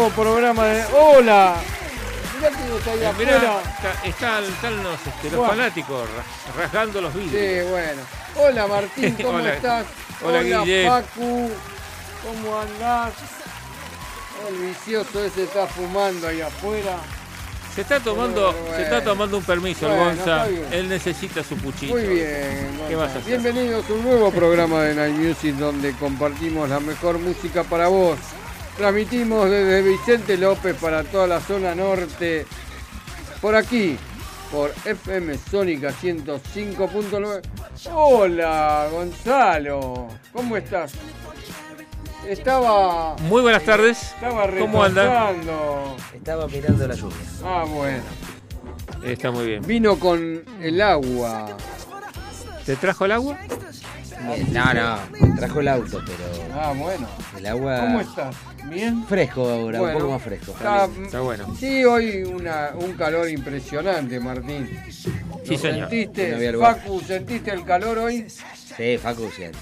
Nuevo 0.00 0.14
programa 0.14 0.64
de. 0.66 0.84
¡Hola! 0.94 1.56
Mirá 2.36 2.50
que 2.50 2.76
está 2.76 2.90
ahí 2.92 2.98
Mirá, 2.98 3.10
afuera. 3.10 3.62
está- 3.76 4.06
están, 4.08 4.44
están 4.44 4.82
los, 4.82 4.94
este, 5.06 5.24
los 5.30 5.34
Buah. 5.36 5.48
fanáticos 5.50 6.08
ra- 6.10 6.62
rasgando 6.62 7.00
los 7.02 7.14
vidrios. 7.14 7.32
Sí, 7.66 7.70
bueno. 7.70 8.02
Hola 8.36 8.66
Martín, 8.66 9.14
¿cómo 9.22 9.38
Hola. 9.38 9.54
estás? 9.54 9.86
Hola, 10.24 10.42
Guille. 10.42 10.86
Facu, 10.88 11.50
¿cómo 12.24 12.58
andás? 12.60 13.12
El 14.48 14.56
vicioso 14.56 15.22
ese 15.22 15.42
está 15.44 15.66
fumando 15.66 16.28
ahí 16.28 16.40
afuera. 16.40 16.96
Se 17.74 17.82
está 17.82 18.00
tomando, 18.00 18.52
Bueno. 18.52 18.76
se 18.76 18.82
está 18.82 19.04
tomando 19.04 19.36
un 19.36 19.44
permiso 19.44 19.86
el 19.86 19.92
Bueno, 19.92 20.04
Gonza. 20.06 20.20
está 20.22 20.46
bien. 20.46 20.66
Él 20.72 20.88
necesita 20.88 21.44
su 21.44 21.56
puchito. 21.56 21.92
Muy 21.94 22.04
bien. 22.04 22.78
¿Qué 22.88 22.94
Gonza. 22.94 22.96
vas 22.96 23.16
a 23.16 23.18
hacer? 23.18 23.38
Bienvenidos 23.38 23.84
a 23.88 23.92
un 23.92 24.02
nuevo 24.02 24.30
programa 24.32 24.82
de 24.82 24.94
Night 24.94 25.14
Music 25.14 25.54
donde 25.56 25.92
compartimos 25.92 26.68
la 26.70 26.80
mejor 26.80 27.18
música 27.18 27.62
para 27.64 27.88
vos. 27.88 28.18
Transmitimos 28.76 29.50
desde 29.50 29.82
Vicente 29.82 30.36
López 30.38 30.74
para 30.76 31.04
toda 31.04 31.26
la 31.26 31.40
zona 31.40 31.74
norte. 31.74 32.46
Por 33.40 33.54
aquí, 33.54 33.96
por 34.50 34.72
FM 34.84 35.36
Sónica 35.50 35.90
105.9. 35.90 37.42
Hola, 37.92 38.88
Gonzalo. 38.90 40.08
¿Cómo 40.32 40.56
estás? 40.56 40.92
Estaba. 42.26 43.16
Muy 43.22 43.42
buenas 43.42 43.64
tardes. 43.64 44.02
Estaba 44.14 44.46
¿Cómo 44.58 44.82
anda? 44.82 45.02
repasando. 45.30 45.96
Estaba 46.14 46.46
mirando 46.48 46.86
la 46.88 46.94
lluvia. 46.94 47.16
Ah, 47.44 47.64
bueno. 47.68 48.02
Está 49.04 49.30
muy 49.30 49.46
bien. 49.46 49.62
Vino 49.66 49.98
con 49.98 50.42
el 50.60 50.80
agua. 50.80 51.56
¿Te 52.64 52.76
trajo 52.76 53.04
el 53.06 53.12
agua? 53.12 53.38
No, 54.52 54.74
no, 54.74 54.98
trajo 55.36 55.60
el 55.60 55.68
auto, 55.68 55.98
pero 56.04 56.54
Ah, 56.54 56.74
bueno. 56.76 57.08
el 57.38 57.46
agua. 57.46 57.80
¿Cómo 57.80 58.00
estás? 58.02 58.36
¿Bien? 58.68 59.04
Fresco 59.06 59.48
ahora, 59.48 59.78
Bueno, 59.78 59.96
un 59.96 60.02
poco 60.02 60.12
más 60.14 60.22
fresco. 60.22 60.52
Está, 60.52 60.88
Está 61.02 61.20
bueno. 61.20 61.54
Sí, 61.58 61.84
hoy 61.84 62.22
una, 62.22 62.70
un 62.74 62.92
calor 62.92 63.28
impresionante, 63.28 64.20
Martín. 64.20 64.68
Sí, 64.90 65.10
¿Lo 65.54 65.58
señor. 65.58 65.90
¿Sentiste, 65.90 66.52
No. 66.52 66.60
Facu, 66.60 67.00
sentiste 67.00 67.50
el 67.52 67.64
calor 67.64 67.98
hoy? 67.98 68.26
Sí, 68.28 68.98
Facu 68.98 69.30
siente. 69.30 69.58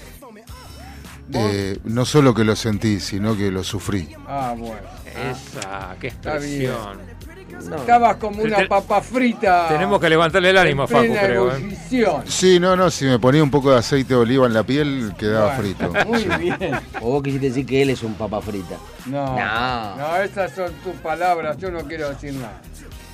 Eh, 1.31 1.77
no 1.83 2.05
solo 2.05 2.33
que 2.33 2.43
lo 2.43 2.55
sentí, 2.55 2.99
sino 2.99 3.37
que 3.37 3.51
lo 3.51 3.63
sufrí. 3.63 4.09
Ah, 4.27 4.55
bueno. 4.57 4.81
Esa, 5.05 5.95
qué 5.99 6.07
Está 6.07 6.37
bien. 6.39 6.71
No, 7.69 7.75
Estabas 7.75 8.15
como 8.17 8.41
una 8.41 8.67
papa 8.67 9.01
frita. 9.01 9.67
Tenemos 9.67 9.99
que 9.99 10.09
levantarle 10.09 10.49
el 10.49 10.57
ánimo 10.57 10.87
Facu, 10.87 11.13
creo. 11.13 11.55
¿eh? 11.55 11.77
Sí, 12.25 12.59
no, 12.59 12.75
no, 12.75 12.89
si 12.89 13.05
me 13.05 13.19
ponía 13.19 13.43
un 13.43 13.51
poco 13.51 13.71
de 13.71 13.77
aceite 13.77 14.13
de 14.13 14.19
oliva 14.19 14.47
en 14.47 14.53
la 14.53 14.63
piel, 14.63 15.13
quedaba 15.17 15.55
Bueno, 15.57 15.61
frito. 15.61 15.93
Muy 16.07 16.19
Sí. 16.21 16.29
bien. 16.39 16.79
O 17.01 17.11
vos 17.11 17.23
quisiste 17.23 17.47
decir 17.49 17.65
que 17.65 17.81
él 17.81 17.89
es 17.91 18.01
un 18.03 18.13
papa 18.15 18.41
frita. 18.41 18.75
No, 19.05 19.37
No. 19.37 19.95
no, 19.97 20.17
esas 20.17 20.51
son 20.53 20.71
tus 20.83 20.93
palabras, 20.95 21.57
yo 21.57 21.69
no 21.69 21.79
quiero 21.85 22.09
decir 22.09 22.33
nada. 22.33 22.61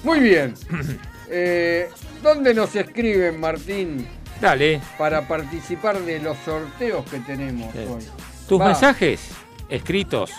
Muy 0.04 0.20
bien. 0.20 0.54
Eh, 1.28 1.90
¿Dónde 2.22 2.54
nos 2.54 2.76
escriben, 2.76 3.40
Martín, 3.40 4.08
Dale. 4.40 4.80
para 4.96 5.28
participar 5.28 6.00
de 6.02 6.20
los 6.20 6.38
sorteos 6.46 7.04
que 7.10 7.18
tenemos 7.22 7.74
Sí. 7.74 7.80
hoy? 7.80 8.06
Tus 8.48 8.62
Va. 8.62 8.66
mensajes, 8.68 9.30
escritos 9.68 10.30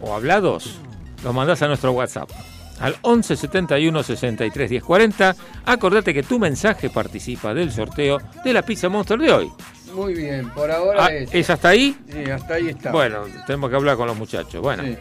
o 0.00 0.14
hablados, 0.14 0.80
los 1.22 1.34
mandás 1.34 1.60
a 1.60 1.66
nuestro 1.68 1.92
WhatsApp. 1.92 2.30
Al 2.80 2.96
11 3.02 3.36
71 3.36 4.02
63 4.02 4.70
10 4.70 4.82
40. 4.82 5.36
Acordate 5.66 6.12
que 6.12 6.22
tu 6.22 6.38
mensaje 6.38 6.90
participa 6.90 7.54
del 7.54 7.70
sorteo 7.72 8.18
de 8.44 8.52
la 8.52 8.62
Pizza 8.62 8.88
Monster 8.88 9.18
de 9.18 9.32
hoy. 9.32 9.52
Muy 9.94 10.14
bien, 10.14 10.48
por 10.50 10.70
ahora 10.70 11.04
Ah, 11.06 11.12
es. 11.12 11.32
¿Es 11.34 11.50
hasta 11.50 11.68
ahí? 11.68 11.96
Sí, 12.10 12.30
hasta 12.30 12.54
ahí 12.54 12.68
está. 12.68 12.90
Bueno, 12.90 13.24
tenemos 13.46 13.70
que 13.70 13.76
hablar 13.76 13.96
con 13.96 14.06
los 14.06 14.16
muchachos. 14.16 14.60
Bueno, 14.62 14.82
Sí. 14.84 14.96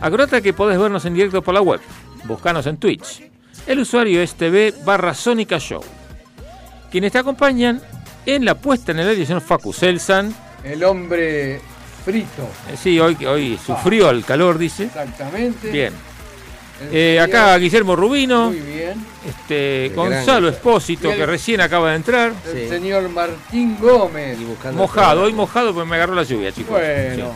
acordate 0.00 0.40
que 0.40 0.52
podés 0.52 0.78
vernos 0.78 1.04
en 1.04 1.14
directo 1.14 1.42
por 1.42 1.54
la 1.54 1.60
web. 1.60 1.80
Buscanos 2.24 2.66
en 2.66 2.76
Twitch. 2.78 3.22
El 3.66 3.80
usuario 3.80 4.22
es 4.22 4.34
TV 4.34 4.72
barra 4.84 5.12
Sónica 5.12 5.58
Show. 5.58 5.82
Quienes 6.90 7.12
te 7.12 7.18
acompañan 7.18 7.82
en 8.24 8.44
la 8.44 8.54
puesta 8.54 8.92
en 8.92 9.00
el 9.00 9.08
aire 9.08 9.26
son 9.26 9.40
Facu 9.42 9.72
Selsan. 9.72 10.34
El 10.64 10.82
hombre 10.84 11.60
frito, 12.04 12.48
Eh, 12.72 12.76
Sí, 12.80 12.98
hoy, 13.00 13.16
hoy 13.26 13.58
sufrió 13.64 14.08
el 14.10 14.24
calor, 14.24 14.56
dice. 14.56 14.84
exactamente. 14.84 15.70
Bien. 15.70 15.92
Eh, 16.92 17.18
señor- 17.20 17.28
acá 17.28 17.58
Guillermo 17.58 17.96
Rubino, 17.96 18.46
Muy 18.50 18.60
bien. 18.60 19.04
este, 19.26 19.90
Gonzalo 19.94 20.46
gran- 20.46 20.54
Espósito, 20.54 21.10
que 21.10 21.26
recién 21.26 21.60
acaba 21.60 21.90
de 21.90 21.96
entrar. 21.96 22.32
El 22.46 22.52
Sí. 22.62 22.68
señor 22.68 23.08
Martín 23.08 23.76
Gómez. 23.80 24.38
Mojado, 24.72 25.22
hoy 25.22 25.32
mojado 25.32 25.74
porque 25.74 25.88
me 25.90 25.96
agarró 25.96 26.14
la 26.14 26.22
lluvia, 26.22 26.52
chicos. 26.52 26.70
Bueno, 26.78 27.34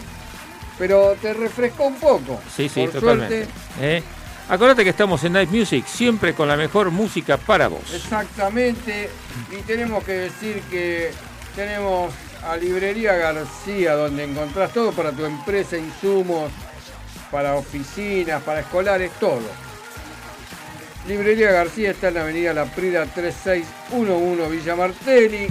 pero 0.78 1.16
te 1.20 1.34
refrescó 1.34 1.84
un 1.84 1.96
poco. 1.96 2.40
Sí, 2.56 2.68
sí, 2.68 2.82
Por 2.82 3.00
totalmente. 3.00 3.44
suerte, 3.46 3.52
Eh, 3.80 4.02
Acordate 4.48 4.82
que 4.84 4.90
estamos 4.90 5.22
en 5.24 5.34
Night 5.34 5.48
Music, 5.50 5.86
siempre 5.86 6.34
con 6.34 6.46
la 6.48 6.56
mejor 6.56 6.90
música 6.90 7.36
para 7.38 7.68
vos. 7.68 7.80
exactamente. 7.94 9.08
Y 9.50 9.62
tenemos 9.62 10.02
que 10.04 10.12
decir 10.12 10.60
que 10.70 11.10
tenemos 11.54 12.12
a 12.46 12.56
Librería 12.56 13.14
García, 13.14 13.94
donde 13.94 14.24
encontrás 14.24 14.72
todo 14.72 14.90
para 14.92 15.12
tu 15.12 15.24
empresa, 15.24 15.76
insumos, 15.78 16.50
para 17.32 17.56
oficinas, 17.56 18.40
para 18.42 18.60
escolares, 18.60 19.10
todo. 19.18 19.40
Librería 21.08 21.50
García 21.50 21.90
está 21.90 22.08
en 22.08 22.14
la 22.14 22.20
avenida 22.20 22.52
La 22.52 22.66
Prida 22.66 23.06
3611 23.06 24.50
Villa 24.50 24.76
Martelli. 24.76 25.48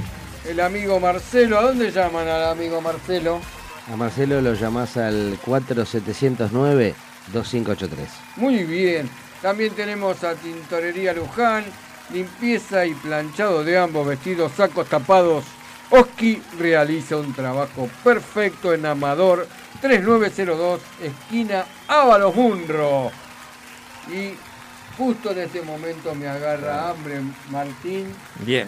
El 0.47 0.59
amigo 0.61 0.99
Marcelo, 0.99 1.57
¿a 1.59 1.63
dónde 1.63 1.91
llaman 1.91 2.27
al 2.27 2.45
amigo 2.45 2.79
Marcelo? 2.81 3.41
A 3.91 3.95
Marcelo 3.97 4.39
lo 4.41 4.53
llamás 4.53 4.95
al 4.95 5.37
4709-2583. 5.41 6.93
Muy 8.37 8.63
bien. 8.63 9.09
También 9.41 9.73
tenemos 9.73 10.23
a 10.23 10.35
Tintorería 10.35 11.13
Luján, 11.13 11.65
limpieza 12.13 12.85
y 12.85 12.93
planchado 12.93 13.63
de 13.63 13.79
ambos 13.79 14.07
vestidos, 14.07 14.51
sacos 14.55 14.87
tapados. 14.87 15.43
Oski 15.91 16.41
realiza 16.57 17.18
un 17.18 17.34
trabajo 17.34 17.90
perfecto 18.03 18.74
en 18.74 18.85
Amador 18.85 19.46
3902, 19.81 20.79
esquina 21.03 21.66
Ábalos 21.88 22.34
Munro. 22.34 23.12
Y 24.09 24.34
justo 24.97 25.31
en 25.31 25.40
este 25.40 25.62
momento 25.62 26.16
me 26.16 26.28
agarra 26.28 26.90
hambre, 26.90 27.19
Martín. 27.50 28.07
Bien. 28.40 28.68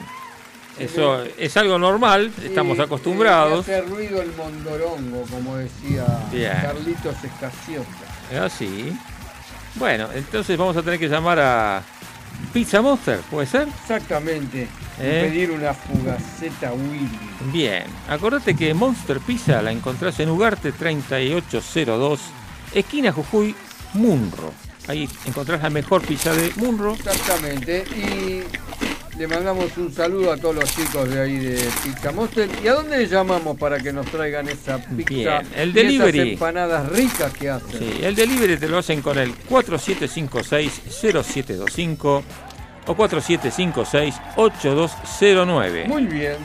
Eso 0.77 1.23
es 1.37 1.55
algo 1.55 1.77
normal, 1.77 2.31
estamos 2.43 2.79
acostumbrados. 2.79 3.59
hace 3.59 3.81
ruido 3.81 4.21
el 4.21 4.33
mondorongo, 4.35 5.21
como 5.29 5.55
decía 5.57 6.03
Bien. 6.31 6.51
Carlitos 6.61 7.23
Escaciosa. 7.23 8.43
Así. 8.43 8.91
Ah, 8.91 9.09
Bueno, 9.75 10.09
entonces 10.13 10.57
vamos 10.57 10.75
a 10.75 10.81
tener 10.81 10.99
que 10.99 11.07
llamar 11.07 11.39
a 11.39 11.83
Pizza 12.51 12.81
Monster, 12.81 13.19
¿puede 13.31 13.47
ser? 13.47 13.67
Exactamente. 13.67 14.67
¿Eh? 14.99 15.27
pedir 15.27 15.51
una 15.51 15.73
fugaceta 15.73 16.71
Willy. 16.71 17.09
Bien, 17.51 17.85
acordate 18.07 18.55
que 18.55 18.73
Monster 18.75 19.19
Pizza 19.19 19.61
la 19.61 19.71
encontrás 19.71 20.19
en 20.19 20.29
Ugarte 20.29 20.71
3802, 20.71 22.19
esquina 22.73 23.11
Jujuy, 23.11 23.55
Munro. 23.93 24.53
Ahí 24.87 25.09
encontrás 25.25 25.63
la 25.63 25.69
mejor 25.69 26.01
pizza 26.03 26.33
de 26.33 26.51
Munro. 26.57 26.93
Exactamente. 26.93 27.85
Y 27.95 28.43
le 29.17 29.27
mandamos 29.27 29.65
un 29.77 29.93
saludo 29.93 30.31
a 30.33 30.37
todos 30.37 30.55
los 30.55 30.75
chicos 30.75 31.07
de 31.09 31.21
ahí 31.21 31.37
de 31.37 31.63
Pizza 31.83 32.11
Monster. 32.11 32.49
¿Y 32.63 32.67
a 32.67 32.73
dónde 32.73 32.97
le 32.97 33.07
llamamos 33.07 33.55
para 33.57 33.79
que 33.79 33.93
nos 33.93 34.05
traigan 34.07 34.49
esa 34.49 34.77
pizza? 34.79 35.13
Bien, 35.13 35.41
el 35.55 35.69
y 35.69 35.73
delivery. 35.73 36.19
Esas 36.19 36.33
empanadas 36.33 36.89
ricas 36.89 37.31
que 37.33 37.49
hacen. 37.49 37.79
Sí, 37.79 37.99
el 38.01 38.15
delivery 38.15 38.57
te 38.57 38.67
lo 38.67 38.79
hacen 38.79 39.01
con 39.01 39.17
el 39.19 39.33
4756-0725 39.49 42.23
o 42.87 42.95
4756-8209. 42.95 45.85
Muy 45.87 46.05
bien. 46.05 46.35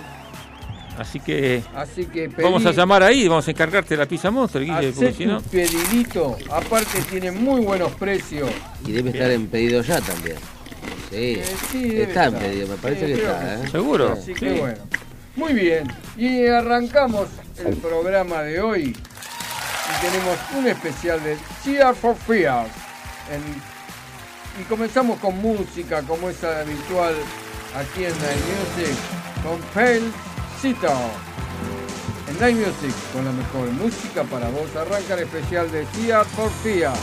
Así 0.98 1.20
que 1.20 1.62
Así 1.76 2.04
que 2.06 2.28
pedí- 2.28 2.42
vamos 2.42 2.66
a 2.66 2.72
llamar 2.72 3.04
ahí, 3.04 3.28
vamos 3.28 3.46
a 3.46 3.52
encargarte 3.52 3.96
la 3.96 4.06
pizza 4.06 4.32
Monster, 4.32 4.62
Guille, 4.64 4.90
porque 4.92 5.12
si 5.12 5.26
no... 5.26 5.40
pedidito. 5.40 6.36
Aparte 6.50 7.00
tiene 7.08 7.30
muy 7.30 7.60
buenos 7.60 7.92
precios. 7.92 8.50
Y 8.84 8.90
debe 8.92 9.10
estar 9.10 9.30
en 9.30 9.46
pedido 9.46 9.80
ya 9.82 10.00
también. 10.00 10.36
Sí, 11.10 11.16
Eh, 11.40 11.44
sí, 11.72 12.00
está 12.00 12.26
en 12.26 12.34
pedido, 12.34 12.68
me 12.68 12.76
parece 12.76 13.06
Sí, 13.06 13.12
que 13.14 13.18
está, 13.26 13.40
que 13.40 13.54
¿eh? 13.54 13.58
sí. 13.64 13.70
¿Seguro? 13.70 14.12
Así 14.12 14.34
que 14.34 14.50
bueno. 14.60 14.78
Muy 15.36 15.52
bien. 15.54 15.88
Y 16.16 16.46
arrancamos 16.46 17.28
el 17.64 17.76
programa 17.76 18.42
de 18.42 18.60
hoy. 18.60 18.82
Y 18.96 20.06
tenemos 20.06 20.36
un 20.56 20.66
especial 20.68 21.22
de 21.24 21.36
Cheer 21.64 21.94
for 21.94 22.14
Fears. 22.16 22.68
En- 23.32 23.78
y 24.60 24.64
comenzamos 24.64 25.18
con 25.20 25.36
música, 25.38 26.02
como 26.02 26.28
es 26.30 26.42
habitual 26.42 27.14
aquí 27.76 28.04
en 28.04 28.12
Night 28.18 28.44
Music, 28.76 28.96
con 29.42 29.60
Pale 29.72 30.02
Cito. 30.60 30.92
En 32.28 32.38
Night 32.40 32.56
Music, 32.56 32.94
con 33.14 33.24
la 33.24 33.30
mejor 33.32 33.68
música 33.70 34.24
para 34.24 34.48
vos, 34.48 34.68
arranca 34.76 35.14
el 35.14 35.20
especial 35.20 35.70
de 35.70 35.86
Cheer 35.94 36.24
for 36.26 36.50
Fears. 36.62 36.98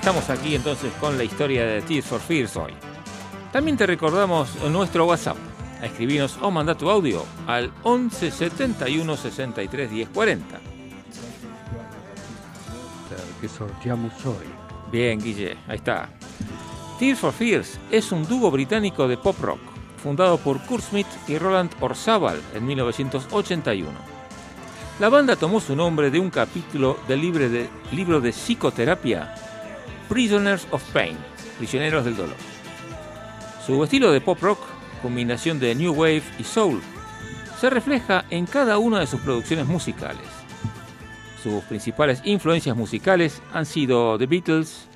Estamos 0.00 0.30
aquí 0.30 0.54
entonces 0.54 0.90
con 0.98 1.18
la 1.18 1.24
historia 1.24 1.66
de 1.66 1.82
Tears 1.82 2.06
for 2.06 2.20
Fears 2.20 2.56
hoy. 2.56 2.72
También 3.52 3.76
te 3.76 3.86
recordamos 3.86 4.48
nuestro 4.70 5.04
WhatsApp. 5.04 5.36
A 5.82 5.86
escribirnos 5.86 6.38
o 6.40 6.50
mandar 6.50 6.76
tu 6.76 6.88
audio 6.88 7.22
al 7.46 7.70
11 7.82 8.30
71 8.30 9.16
63 9.16 9.90
10 9.90 10.08
40. 10.08 10.60
que 13.42 13.48
sorteamos 13.48 14.12
hoy. 14.24 14.46
Bien, 14.90 15.20
Guille, 15.20 15.58
ahí 15.68 15.76
está. 15.76 16.08
Tears 16.98 17.18
for 17.18 17.34
Fears 17.34 17.78
es 17.90 18.10
un 18.10 18.26
dúo 18.26 18.50
británico 18.50 19.06
de 19.06 19.18
pop 19.18 19.36
rock, 19.38 19.60
fundado 20.02 20.38
por 20.38 20.62
Kurt 20.62 20.82
Smith 20.82 21.08
y 21.28 21.36
Roland 21.36 21.72
Orzabal 21.78 22.40
en 22.54 22.64
1981. 22.66 23.90
La 24.98 25.10
banda 25.10 25.36
tomó 25.36 25.60
su 25.60 25.76
nombre 25.76 26.10
de 26.10 26.20
un 26.20 26.30
capítulo 26.30 26.98
del 27.06 27.20
libro 27.20 27.50
de, 27.50 27.68
libro 27.92 28.22
de 28.22 28.30
psicoterapia 28.30 29.34
Prisoners 30.10 30.66
of 30.72 30.82
Pain, 30.92 31.16
Prisioneros 31.56 32.04
del 32.04 32.16
Dolor. 32.16 32.34
Su 33.64 33.84
estilo 33.84 34.10
de 34.10 34.20
pop 34.20 34.42
rock, 34.42 34.58
combinación 35.02 35.60
de 35.60 35.72
new 35.76 35.94
wave 35.94 36.24
y 36.36 36.42
soul, 36.42 36.80
se 37.60 37.70
refleja 37.70 38.24
en 38.28 38.44
cada 38.44 38.78
una 38.78 38.98
de 38.98 39.06
sus 39.06 39.20
producciones 39.20 39.68
musicales. 39.68 40.26
Sus 41.40 41.62
principales 41.62 42.22
influencias 42.24 42.76
musicales 42.76 43.40
han 43.52 43.64
sido 43.64 44.18
The 44.18 44.26
Beatles, 44.26 44.88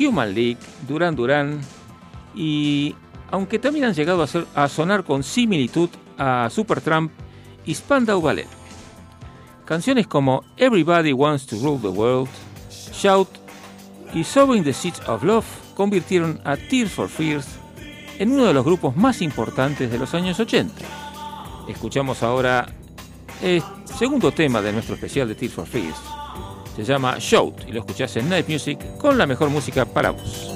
Human 0.00 0.34
League, 0.34 0.58
Duran 0.88 1.14
Duran 1.14 1.60
y, 2.34 2.96
aunque 3.30 3.60
también 3.60 3.84
han 3.84 3.94
llegado 3.94 4.24
a, 4.24 4.64
a 4.64 4.68
sonar 4.68 5.04
con 5.04 5.22
similitud 5.22 5.90
a 6.18 6.50
Supertramp 6.50 7.12
y 7.64 7.72
Spandau 7.72 8.20
Ballet. 8.20 8.48
Canciones 9.64 10.08
como 10.08 10.42
Everybody 10.56 11.12
Wants 11.12 11.46
to 11.46 11.56
Rule 11.56 11.78
the 11.80 11.88
World, 11.88 12.28
Shout 12.92 13.45
y 14.16 14.24
Sowing 14.24 14.64
the 14.64 14.72
Seeds 14.72 15.06
of 15.08 15.22
Love 15.22 15.44
convirtieron 15.74 16.40
a 16.42 16.56
Tears 16.56 16.90
for 16.90 17.06
Fears 17.06 17.46
en 18.18 18.32
uno 18.32 18.46
de 18.46 18.54
los 18.54 18.64
grupos 18.64 18.96
más 18.96 19.20
importantes 19.20 19.90
de 19.90 19.98
los 19.98 20.14
años 20.14 20.40
80. 20.40 20.72
Escuchamos 21.68 22.22
ahora 22.22 22.66
el 23.42 23.62
segundo 23.84 24.32
tema 24.32 24.62
de 24.62 24.72
nuestro 24.72 24.94
especial 24.94 25.28
de 25.28 25.34
Tears 25.34 25.52
for 25.52 25.66
Fears. 25.66 25.98
Se 26.74 26.82
llama 26.82 27.16
Shout 27.18 27.68
y 27.68 27.72
lo 27.72 27.80
escuchás 27.80 28.16
en 28.16 28.30
Night 28.30 28.48
Music 28.48 28.78
con 28.96 29.18
la 29.18 29.26
mejor 29.26 29.50
música 29.50 29.84
para 29.84 30.12
vos. 30.12 30.50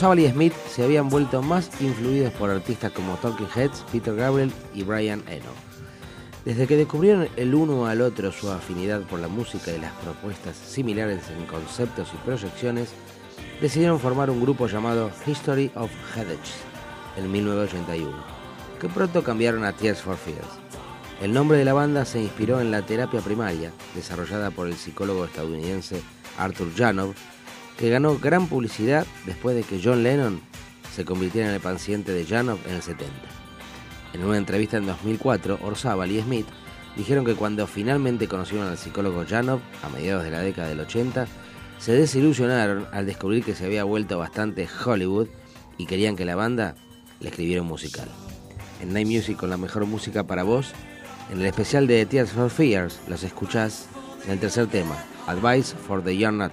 Orzábal 0.00 0.20
y 0.20 0.28
Smith 0.30 0.54
se 0.66 0.82
habían 0.82 1.10
vuelto 1.10 1.42
más 1.42 1.68
influidos 1.78 2.32
por 2.32 2.48
artistas 2.48 2.90
como 2.90 3.16
Talking 3.16 3.48
Heads, 3.54 3.84
Peter 3.92 4.16
Gabriel 4.16 4.50
y 4.74 4.82
Brian 4.82 5.22
Eno. 5.28 5.50
Desde 6.42 6.66
que 6.66 6.78
descubrieron 6.78 7.28
el 7.36 7.54
uno 7.54 7.84
al 7.84 8.00
otro 8.00 8.32
su 8.32 8.50
afinidad 8.50 9.02
por 9.02 9.20
la 9.20 9.28
música 9.28 9.70
y 9.70 9.78
las 9.78 9.92
propuestas 9.96 10.56
similares 10.56 11.24
en 11.28 11.44
conceptos 11.44 12.08
y 12.14 12.16
proyecciones, 12.24 12.88
decidieron 13.60 14.00
formar 14.00 14.30
un 14.30 14.40
grupo 14.40 14.68
llamado 14.68 15.10
History 15.26 15.70
of 15.74 15.90
Headaches 16.16 16.54
en 17.18 17.30
1981, 17.30 18.10
que 18.80 18.88
pronto 18.88 19.22
cambiaron 19.22 19.66
a 19.66 19.74
Tears 19.74 20.00
for 20.00 20.16
Fears. 20.16 20.48
El 21.20 21.34
nombre 21.34 21.58
de 21.58 21.66
la 21.66 21.74
banda 21.74 22.06
se 22.06 22.22
inspiró 22.22 22.62
en 22.62 22.70
la 22.70 22.80
terapia 22.80 23.20
primaria, 23.20 23.70
desarrollada 23.94 24.50
por 24.50 24.66
el 24.66 24.76
psicólogo 24.76 25.26
estadounidense 25.26 26.00
Arthur 26.38 26.68
Janov, 26.74 27.12
que 27.80 27.88
ganó 27.88 28.18
gran 28.18 28.46
publicidad 28.46 29.06
después 29.24 29.56
de 29.56 29.62
que 29.62 29.80
John 29.82 30.02
Lennon 30.02 30.38
se 30.94 31.06
convirtiera 31.06 31.48
en 31.48 31.54
el 31.54 31.60
paciente 31.60 32.12
de 32.12 32.26
Janov 32.26 32.58
en 32.68 32.74
el 32.74 32.82
70. 32.82 33.10
En 34.12 34.22
una 34.22 34.36
entrevista 34.36 34.76
en 34.76 34.86
2004, 34.86 35.60
Orzábal 35.62 36.12
y 36.12 36.20
Smith 36.20 36.46
dijeron 36.94 37.24
que 37.24 37.34
cuando 37.34 37.66
finalmente 37.66 38.28
conocieron 38.28 38.68
al 38.68 38.76
psicólogo 38.76 39.24
Janov, 39.26 39.60
a 39.82 39.88
mediados 39.88 40.24
de 40.24 40.30
la 40.30 40.40
década 40.40 40.68
del 40.68 40.80
80, 40.80 41.26
se 41.78 41.92
desilusionaron 41.92 42.86
al 42.92 43.06
descubrir 43.06 43.42
que 43.42 43.54
se 43.54 43.64
había 43.64 43.84
vuelto 43.84 44.18
bastante 44.18 44.68
Hollywood 44.84 45.28
y 45.78 45.86
querían 45.86 46.16
que 46.16 46.26
la 46.26 46.36
banda 46.36 46.74
le 47.20 47.30
escribiera 47.30 47.62
un 47.62 47.68
musical. 47.68 48.08
En 48.82 48.92
Night 48.92 49.08
Music 49.08 49.38
con 49.38 49.48
la 49.48 49.56
mejor 49.56 49.86
música 49.86 50.24
para 50.24 50.42
vos, 50.42 50.72
en 51.32 51.40
el 51.40 51.46
especial 51.46 51.86
de 51.86 52.04
Tears 52.04 52.32
for 52.32 52.50
Fears 52.50 53.00
los 53.08 53.22
escuchás 53.22 53.86
en 54.26 54.32
el 54.32 54.38
tercer 54.38 54.66
tema, 54.66 55.02
Advice 55.26 55.74
for 55.74 56.04
the 56.04 56.14
Young 56.14 56.36
Nut. 56.36 56.52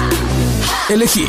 Elegí 0.91 1.23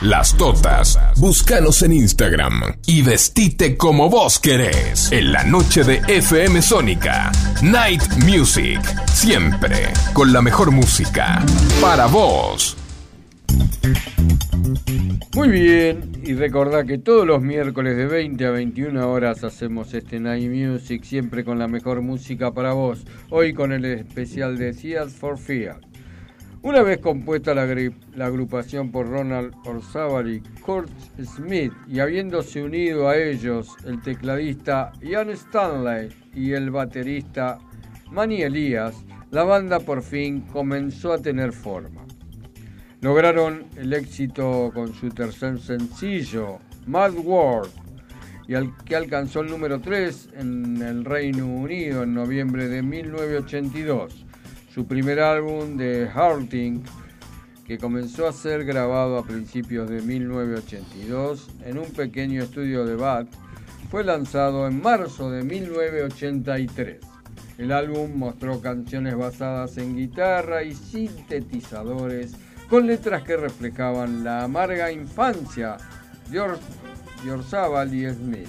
las 0.00 0.36
totas. 0.36 0.96
Búscanos 1.16 1.82
en 1.82 1.92
Instagram 1.92 2.76
y 2.86 3.02
vestite 3.02 3.76
como 3.76 4.08
vos 4.08 4.38
querés. 4.38 5.10
En 5.10 5.32
la 5.32 5.42
noche 5.42 5.82
de 5.82 6.00
FM 6.06 6.62
Sónica. 6.62 7.32
Night 7.60 8.04
Music. 8.24 8.80
Siempre 9.12 9.88
con 10.12 10.32
la 10.32 10.40
mejor 10.40 10.70
música. 10.70 11.44
Para 11.80 12.06
vos. 12.06 12.76
Muy 15.34 15.48
bien, 15.48 16.12
y 16.22 16.34
recordá 16.34 16.84
que 16.84 16.98
todos 16.98 17.26
los 17.26 17.42
miércoles 17.42 17.96
de 17.96 18.06
20 18.06 18.46
a 18.46 18.50
21 18.52 19.10
horas 19.10 19.42
hacemos 19.42 19.94
este 19.94 20.20
Night 20.20 20.48
Music, 20.48 21.02
siempre 21.02 21.44
con 21.44 21.58
la 21.58 21.66
mejor 21.66 22.02
música 22.02 22.52
para 22.52 22.72
vos. 22.72 23.04
Hoy 23.30 23.52
con 23.52 23.72
el 23.72 23.84
especial 23.84 24.58
de 24.58 24.72
Tears 24.74 25.14
for 25.14 25.36
Fear. 25.36 25.87
Una 26.60 26.82
vez 26.82 26.98
compuesta 26.98 27.54
la, 27.54 27.62
agrupación 28.26 28.90
por 28.90 29.08
Ronald 29.08 29.54
Orzábal 29.64 30.28
y 30.28 30.40
Kurt 30.60 30.90
Smith, 31.22 31.72
y 31.86 32.00
habiéndose 32.00 32.64
unido 32.64 33.08
a 33.08 33.16
ellos 33.16 33.76
el 33.84 34.02
tecladista 34.02 34.90
Ian 35.00 35.30
Stanley 35.30 36.08
y 36.34 36.52
el 36.52 36.72
baterista 36.72 37.60
Manny 38.10 38.42
Elías, 38.42 38.96
la 39.30 39.44
banda 39.44 39.78
por 39.78 40.02
fin 40.02 40.40
comenzó 40.52 41.12
a 41.12 41.22
tener 41.22 41.52
forma. 41.52 42.04
Lograron 43.02 43.66
el 43.76 43.92
éxito 43.92 44.72
con 44.74 44.92
su 44.94 45.10
tercer 45.10 45.60
sencillo, 45.60 46.58
Mad 46.88 47.14
World, 47.14 47.70
y 48.48 48.56
al 48.56 48.76
que 48.84 48.96
alcanzó 48.96 49.42
el 49.42 49.50
número 49.50 49.80
3 49.80 50.30
en 50.38 50.82
el 50.82 51.04
Reino 51.04 51.46
Unido 51.46 52.02
en 52.02 52.14
noviembre 52.14 52.66
de 52.66 52.82
1982. 52.82 54.24
Su 54.78 54.86
primer 54.86 55.18
álbum, 55.18 55.76
The 55.76 56.06
Hearting, 56.06 56.84
que 57.66 57.78
comenzó 57.78 58.28
a 58.28 58.32
ser 58.32 58.64
grabado 58.64 59.18
a 59.18 59.26
principios 59.26 59.90
de 59.90 60.02
1982 60.02 61.50
en 61.64 61.78
un 61.78 61.90
pequeño 61.90 62.44
estudio 62.44 62.86
de 62.86 62.94
Bath, 62.94 63.26
fue 63.90 64.04
lanzado 64.04 64.68
en 64.68 64.80
marzo 64.80 65.32
de 65.32 65.42
1983. 65.42 67.00
El 67.58 67.72
álbum 67.72 68.14
mostró 68.14 68.60
canciones 68.60 69.16
basadas 69.16 69.76
en 69.78 69.96
guitarra 69.96 70.62
y 70.62 70.76
sintetizadores 70.76 72.36
con 72.70 72.86
letras 72.86 73.24
que 73.24 73.36
reflejaban 73.36 74.22
la 74.22 74.44
amarga 74.44 74.92
infancia 74.92 75.76
de, 76.30 76.38
de 77.24 77.32
Orzábal 77.32 77.92
y 77.92 78.08
Smith. 78.08 78.46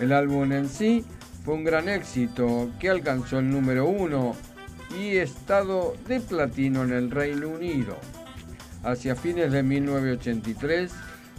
El 0.00 0.10
álbum 0.10 0.50
en 0.52 0.70
sí 0.70 1.04
fue 1.44 1.52
un 1.52 1.64
gran 1.64 1.90
éxito 1.90 2.70
que 2.80 2.88
alcanzó 2.88 3.40
el 3.40 3.50
número 3.50 3.86
uno 3.86 4.34
y 4.98 5.16
estado 5.16 5.94
de 6.06 6.20
platino 6.20 6.82
en 6.84 6.92
el 6.92 7.10
Reino 7.10 7.48
Unido. 7.48 7.96
Hacia 8.84 9.14
fines 9.14 9.52
de 9.52 9.62
1983, 9.62 10.92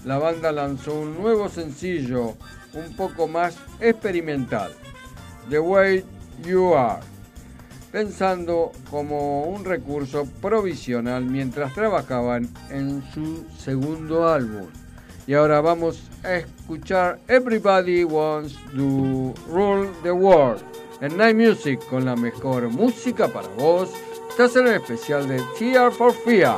la 0.05 0.17
banda 0.17 0.51
lanzó 0.51 0.99
un 0.99 1.17
nuevo 1.17 1.49
sencillo 1.49 2.35
un 2.73 2.95
poco 2.95 3.27
más 3.27 3.57
experimental, 3.79 4.71
The 5.49 5.59
Way 5.59 6.05
You 6.45 6.73
Are, 6.73 7.01
pensando 7.91 8.71
como 8.89 9.43
un 9.43 9.65
recurso 9.65 10.25
provisional 10.41 11.25
mientras 11.25 11.73
trabajaban 11.73 12.49
en 12.69 13.03
su 13.13 13.45
segundo 13.57 14.27
álbum. 14.27 14.67
Y 15.25 15.35
ahora 15.35 15.61
vamos 15.61 16.09
a 16.23 16.35
escuchar 16.35 17.19
Everybody 17.27 18.03
Wants 18.03 18.55
to 18.75 19.33
Rule 19.47 19.89
the 20.01 20.11
World 20.11 20.72
en 21.03 21.17
Night 21.17 21.35
Music 21.35 21.85
con 21.89 22.05
la 22.05 22.15
mejor 22.15 22.69
música 22.69 23.27
para 23.27 23.49
vos. 23.49 23.89
Estás 24.29 24.55
en 24.55 24.67
el 24.67 24.75
especial 24.75 25.27
de 25.27 25.41
Tear 25.59 25.91
for 25.91 26.13
Fear. 26.13 26.57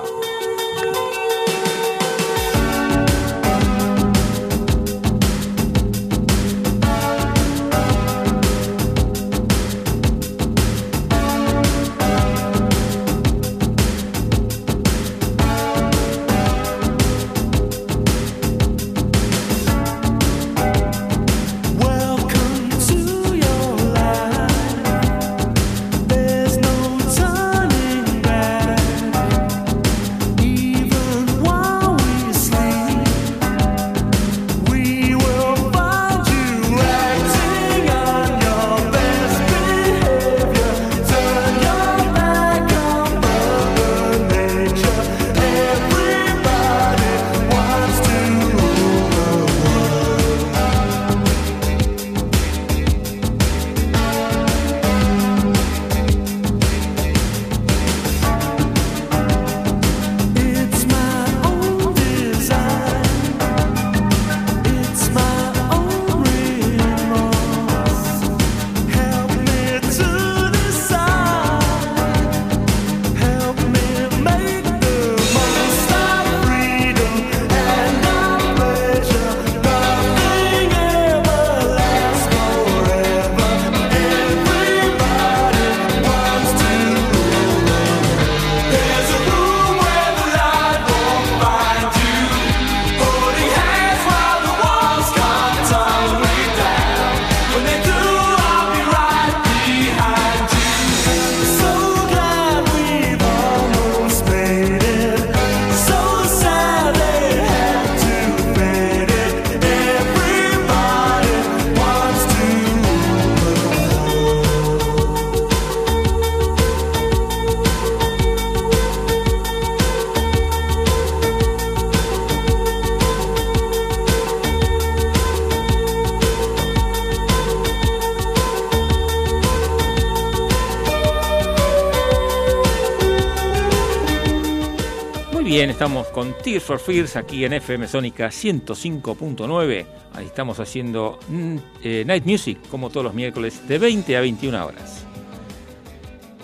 Bien, 135.46 135.70
estamos 135.70 136.08
con 136.08 136.36
Tears 136.44 136.64
for 136.64 136.80
Fears 136.80 137.16
aquí 137.16 137.46
en 137.46 137.54
FM 137.54 137.88
Sónica 137.88 138.28
105.9. 138.28 139.86
Ahí 140.14 140.26
estamos 140.26 140.60
haciendo 140.60 141.20
mm, 141.28 141.56
eh, 141.84 142.04
Night 142.06 142.26
Music, 142.26 142.58
como 142.70 142.90
todos 142.90 143.06
los 143.06 143.14
miércoles, 143.14 143.68
de 143.68 143.78
20 143.78 144.18
a 144.18 144.22
21 144.22 144.66
horas. 144.66 145.06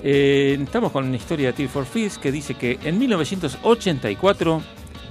Eh, 0.03 0.57
estamos 0.61 0.91
con 0.91 1.05
una 1.05 1.15
historia 1.15 1.47
de 1.47 1.53
Tears 1.53 1.71
for 1.71 1.85
Fears 1.85 2.17
que 2.17 2.31
dice 2.31 2.53
que 2.53 2.79
en 2.83 2.99
1984 2.99 4.61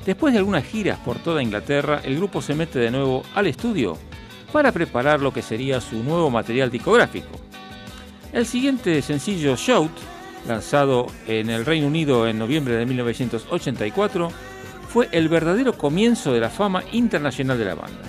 Después 0.05 0.33
de 0.33 0.39
algunas 0.39 0.65
giras 0.65 0.99
por 0.99 1.19
toda 1.19 1.43
Inglaterra, 1.43 2.01
el 2.05 2.17
grupo 2.17 2.41
se 2.41 2.55
mete 2.55 2.79
de 2.79 2.91
nuevo 2.91 3.23
al 3.35 3.47
estudio 3.47 3.99
para 4.51 4.73
preparar 4.73 5.21
lo 5.21 5.33
que 5.33 5.43
sería 5.43 5.81
su 5.81 6.03
nuevo 6.03 6.31
material 6.31 6.71
discográfico. 6.71 7.29
El 8.33 8.47
siguiente 8.47 9.03
sencillo, 9.03 9.57
Shout, 9.57 9.93
lanzado 10.47 11.07
en 11.27 11.51
el 11.51 11.65
Reino 11.65 11.87
Unido 11.87 12.27
en 12.27 12.39
noviembre 12.39 12.75
de 12.75 12.87
1984, 12.87 14.31
fue 14.89 15.09
el 15.13 15.29
verdadero 15.29 15.77
comienzo 15.77 16.33
de 16.33 16.41
la 16.41 16.51
fama 16.51 16.83
internacional 16.93 17.59
de 17.59 17.65
la 17.65 17.75
banda. 17.75 18.03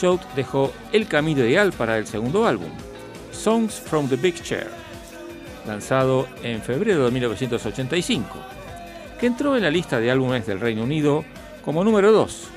Shout 0.00 0.22
dejó 0.36 0.72
el 0.92 1.06
camino 1.06 1.44
ideal 1.44 1.72
para 1.72 1.98
el 1.98 2.06
segundo 2.06 2.46
álbum, 2.46 2.70
Songs 3.32 3.74
from 3.74 4.08
the 4.08 4.16
Big 4.16 4.42
Chair, 4.42 4.70
lanzado 5.66 6.26
en 6.42 6.62
febrero 6.62 7.04
de 7.04 7.10
1985, 7.10 8.28
que 9.18 9.26
entró 9.26 9.56
en 9.56 9.62
la 9.62 9.70
lista 9.70 10.00
de 10.00 10.10
álbumes 10.10 10.46
del 10.46 10.60
Reino 10.60 10.84
Unido 10.84 11.24
como 11.64 11.84
número 11.84 12.12
2 12.12 12.48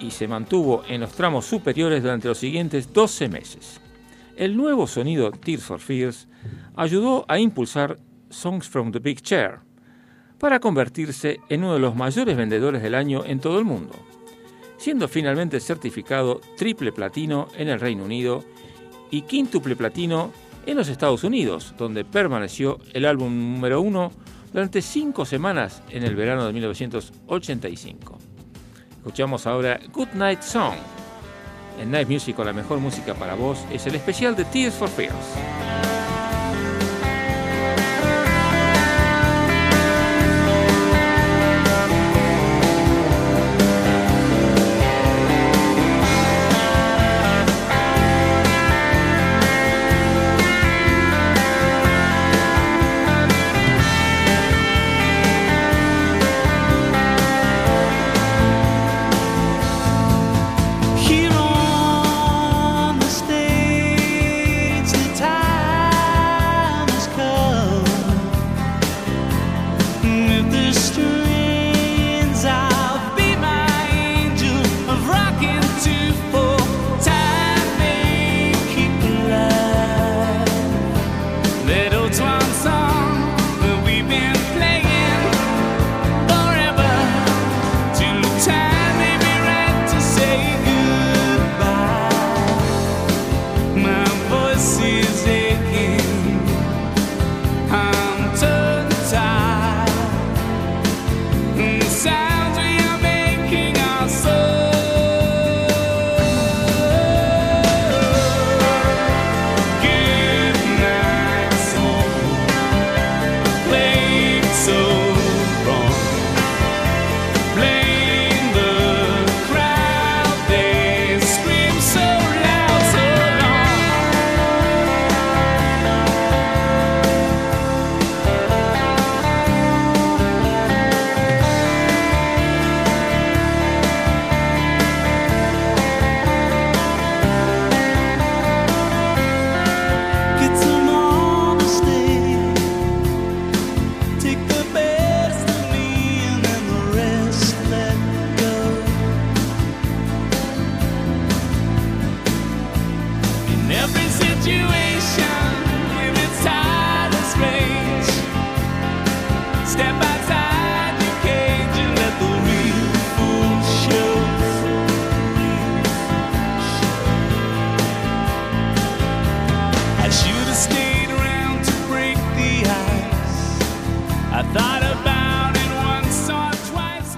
y 0.00 0.10
se 0.10 0.28
mantuvo 0.28 0.82
en 0.88 1.00
los 1.02 1.12
tramos 1.12 1.46
superiores 1.46 2.02
durante 2.02 2.28
los 2.28 2.38
siguientes 2.38 2.92
12 2.92 3.28
meses. 3.28 3.80
El 4.36 4.56
nuevo 4.56 4.86
sonido 4.86 5.30
Tears 5.30 5.62
for 5.62 5.78
Fears 5.78 6.26
ayudó 6.76 7.24
a 7.28 7.38
impulsar 7.38 7.98
Songs 8.30 8.68
from 8.68 8.92
the 8.92 8.98
Big 8.98 9.20
Chair 9.22 9.60
para 10.38 10.60
convertirse 10.60 11.40
en 11.48 11.64
uno 11.64 11.74
de 11.74 11.80
los 11.80 11.94
mayores 11.94 12.36
vendedores 12.36 12.82
del 12.82 12.94
año 12.94 13.24
en 13.26 13.40
todo 13.40 13.58
el 13.58 13.64
mundo, 13.64 13.94
siendo 14.78 15.06
finalmente 15.08 15.60
certificado 15.60 16.40
triple 16.56 16.92
platino 16.92 17.48
en 17.56 17.68
el 17.68 17.80
Reino 17.80 18.04
Unido 18.04 18.44
y 19.10 19.22
quíntuple 19.22 19.76
platino 19.76 20.32
en 20.66 20.76
los 20.76 20.88
Estados 20.88 21.24
Unidos, 21.24 21.74
donde 21.76 22.04
permaneció 22.04 22.78
el 22.94 23.04
álbum 23.04 23.54
número 23.54 23.80
uno 23.80 24.12
durante 24.52 24.82
cinco 24.82 25.24
semanas 25.24 25.82
en 25.90 26.04
el 26.04 26.16
verano 26.16 26.46
de 26.46 26.52
1985. 26.52 28.18
Escuchamos 28.96 29.46
ahora 29.46 29.80
Good 29.92 30.08
Night 30.14 30.42
Song. 30.42 30.74
En 31.80 31.90
Night 31.90 32.08
Music 32.08 32.38
la 32.38 32.52
mejor 32.52 32.78
música 32.78 33.14
para 33.14 33.34
vos 33.34 33.64
es 33.72 33.86
el 33.86 33.94
especial 33.94 34.36
de 34.36 34.44
Tears 34.44 34.74
for 34.74 34.88
Fears. 34.88 35.99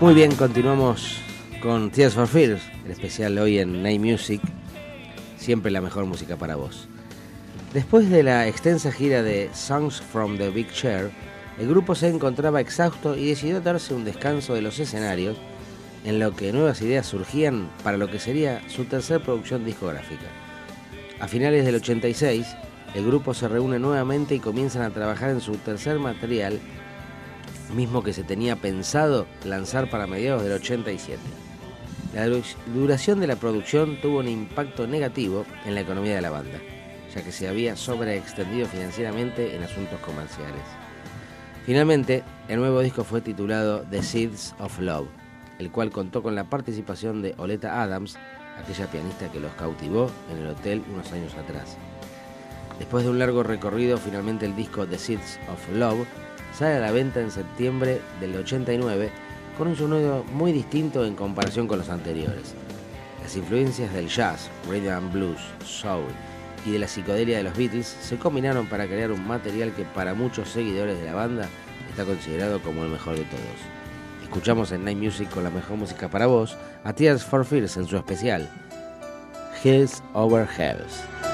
Muy 0.02 0.14
bien, 0.14 0.34
continuamos 0.34 1.20
con 1.62 1.92
Tears 1.92 2.14
for 2.14 2.26
Fears, 2.26 2.60
el 2.84 2.90
especial 2.90 3.38
hoy 3.38 3.60
en 3.60 3.84
Night 3.84 4.00
Music. 4.00 4.40
Siempre 5.36 5.70
la 5.70 5.80
mejor 5.80 6.06
música 6.06 6.36
para 6.36 6.56
vos. 6.56 6.88
Después 7.72 8.10
de 8.10 8.24
la 8.24 8.48
extensa 8.48 8.90
gira 8.90 9.22
de 9.22 9.48
Songs 9.54 10.02
from 10.02 10.38
the 10.38 10.50
Big 10.50 10.72
Chair, 10.72 11.12
el 11.56 11.68
grupo 11.68 11.94
se 11.94 12.08
encontraba 12.08 12.60
exhausto 12.60 13.16
y 13.16 13.28
decidió 13.28 13.60
darse 13.60 13.94
un 13.94 14.04
descanso 14.04 14.54
de 14.54 14.62
los 14.62 14.80
escenarios, 14.80 15.36
en 16.04 16.18
lo 16.18 16.34
que 16.34 16.52
nuevas 16.52 16.82
ideas 16.82 17.06
surgían 17.06 17.70
para 17.84 17.96
lo 17.96 18.10
que 18.10 18.18
sería 18.18 18.60
su 18.68 18.86
tercer 18.86 19.22
producción 19.22 19.64
discográfica. 19.64 20.26
A 21.20 21.28
finales 21.28 21.64
del 21.64 21.76
86, 21.76 22.44
el 22.96 23.06
grupo 23.06 23.34
se 23.34 23.46
reúne 23.46 23.78
nuevamente 23.78 24.34
y 24.34 24.40
comienzan 24.40 24.82
a 24.82 24.90
trabajar 24.90 25.30
en 25.30 25.40
su 25.40 25.58
tercer 25.58 26.00
material, 26.00 26.58
mismo 27.72 28.02
que 28.02 28.12
se 28.12 28.24
tenía 28.24 28.56
pensado 28.56 29.26
lanzar 29.44 29.90
para 29.90 30.06
mediados 30.06 30.42
del 30.42 30.52
87. 30.52 31.18
La 32.14 32.26
du- 32.26 32.42
duración 32.74 33.20
de 33.20 33.26
la 33.26 33.36
producción 33.36 34.00
tuvo 34.00 34.18
un 34.18 34.28
impacto 34.28 34.86
negativo 34.86 35.44
en 35.64 35.74
la 35.74 35.80
economía 35.80 36.14
de 36.16 36.20
la 36.22 36.30
banda, 36.30 36.58
ya 37.14 37.22
que 37.22 37.32
se 37.32 37.48
había 37.48 37.76
sobreextendido 37.76 38.66
financieramente 38.66 39.56
en 39.56 39.62
asuntos 39.62 39.98
comerciales. 40.00 40.62
Finalmente, 41.64 42.22
el 42.48 42.58
nuevo 42.58 42.80
disco 42.80 43.04
fue 43.04 43.20
titulado 43.20 43.82
The 43.90 44.02
Seeds 44.02 44.54
of 44.58 44.78
Love, 44.80 45.08
el 45.58 45.70
cual 45.70 45.90
contó 45.90 46.22
con 46.22 46.34
la 46.34 46.44
participación 46.44 47.22
de 47.22 47.34
Oleta 47.38 47.82
Adams, 47.82 48.16
aquella 48.62 48.86
pianista 48.90 49.30
que 49.30 49.40
los 49.40 49.52
cautivó 49.52 50.10
en 50.30 50.38
el 50.38 50.48
hotel 50.48 50.82
unos 50.92 51.10
años 51.12 51.34
atrás. 51.34 51.76
Después 52.78 53.04
de 53.04 53.10
un 53.10 53.18
largo 53.18 53.42
recorrido, 53.42 53.96
finalmente 53.96 54.44
el 54.44 54.56
disco 54.56 54.86
The 54.86 54.98
Seeds 54.98 55.38
of 55.52 55.68
Love 55.76 56.06
sale 56.52 56.76
a 56.76 56.80
la 56.80 56.92
venta 56.92 57.20
en 57.20 57.30
septiembre 57.30 58.00
del 58.20 58.36
89 58.36 59.10
con 59.56 59.68
un 59.68 59.76
sonido 59.76 60.24
muy 60.32 60.52
distinto 60.52 61.04
en 61.04 61.14
comparación 61.14 61.66
con 61.66 61.78
los 61.78 61.88
anteriores. 61.88 62.54
Las 63.22 63.36
influencias 63.36 63.92
del 63.92 64.08
jazz, 64.08 64.50
rhythm 64.68 64.90
and 64.90 65.12
blues, 65.12 65.40
soul 65.64 66.04
y 66.66 66.72
de 66.72 66.78
la 66.78 66.88
psicodelia 66.88 67.38
de 67.38 67.44
los 67.44 67.56
Beatles 67.56 67.86
se 67.86 68.16
combinaron 68.16 68.66
para 68.66 68.86
crear 68.86 69.10
un 69.10 69.26
material 69.26 69.72
que 69.72 69.84
para 69.84 70.14
muchos 70.14 70.48
seguidores 70.48 70.98
de 70.98 71.06
la 71.06 71.14
banda 71.14 71.48
está 71.90 72.04
considerado 72.04 72.60
como 72.62 72.84
el 72.84 72.90
mejor 72.90 73.16
de 73.16 73.24
todos. 73.24 73.42
Escuchamos 74.22 74.72
en 74.72 74.84
Night 74.84 74.98
Music 74.98 75.28
con 75.30 75.44
la 75.44 75.50
mejor 75.50 75.76
música 75.76 76.08
para 76.08 76.26
vos 76.26 76.56
a 76.84 76.92
Tears 76.92 77.24
for 77.24 77.44
Fears 77.44 77.76
en 77.76 77.86
su 77.86 77.96
especial 77.96 78.48
Hills 79.62 80.02
Over 80.14 80.48
Hells. 80.58 81.31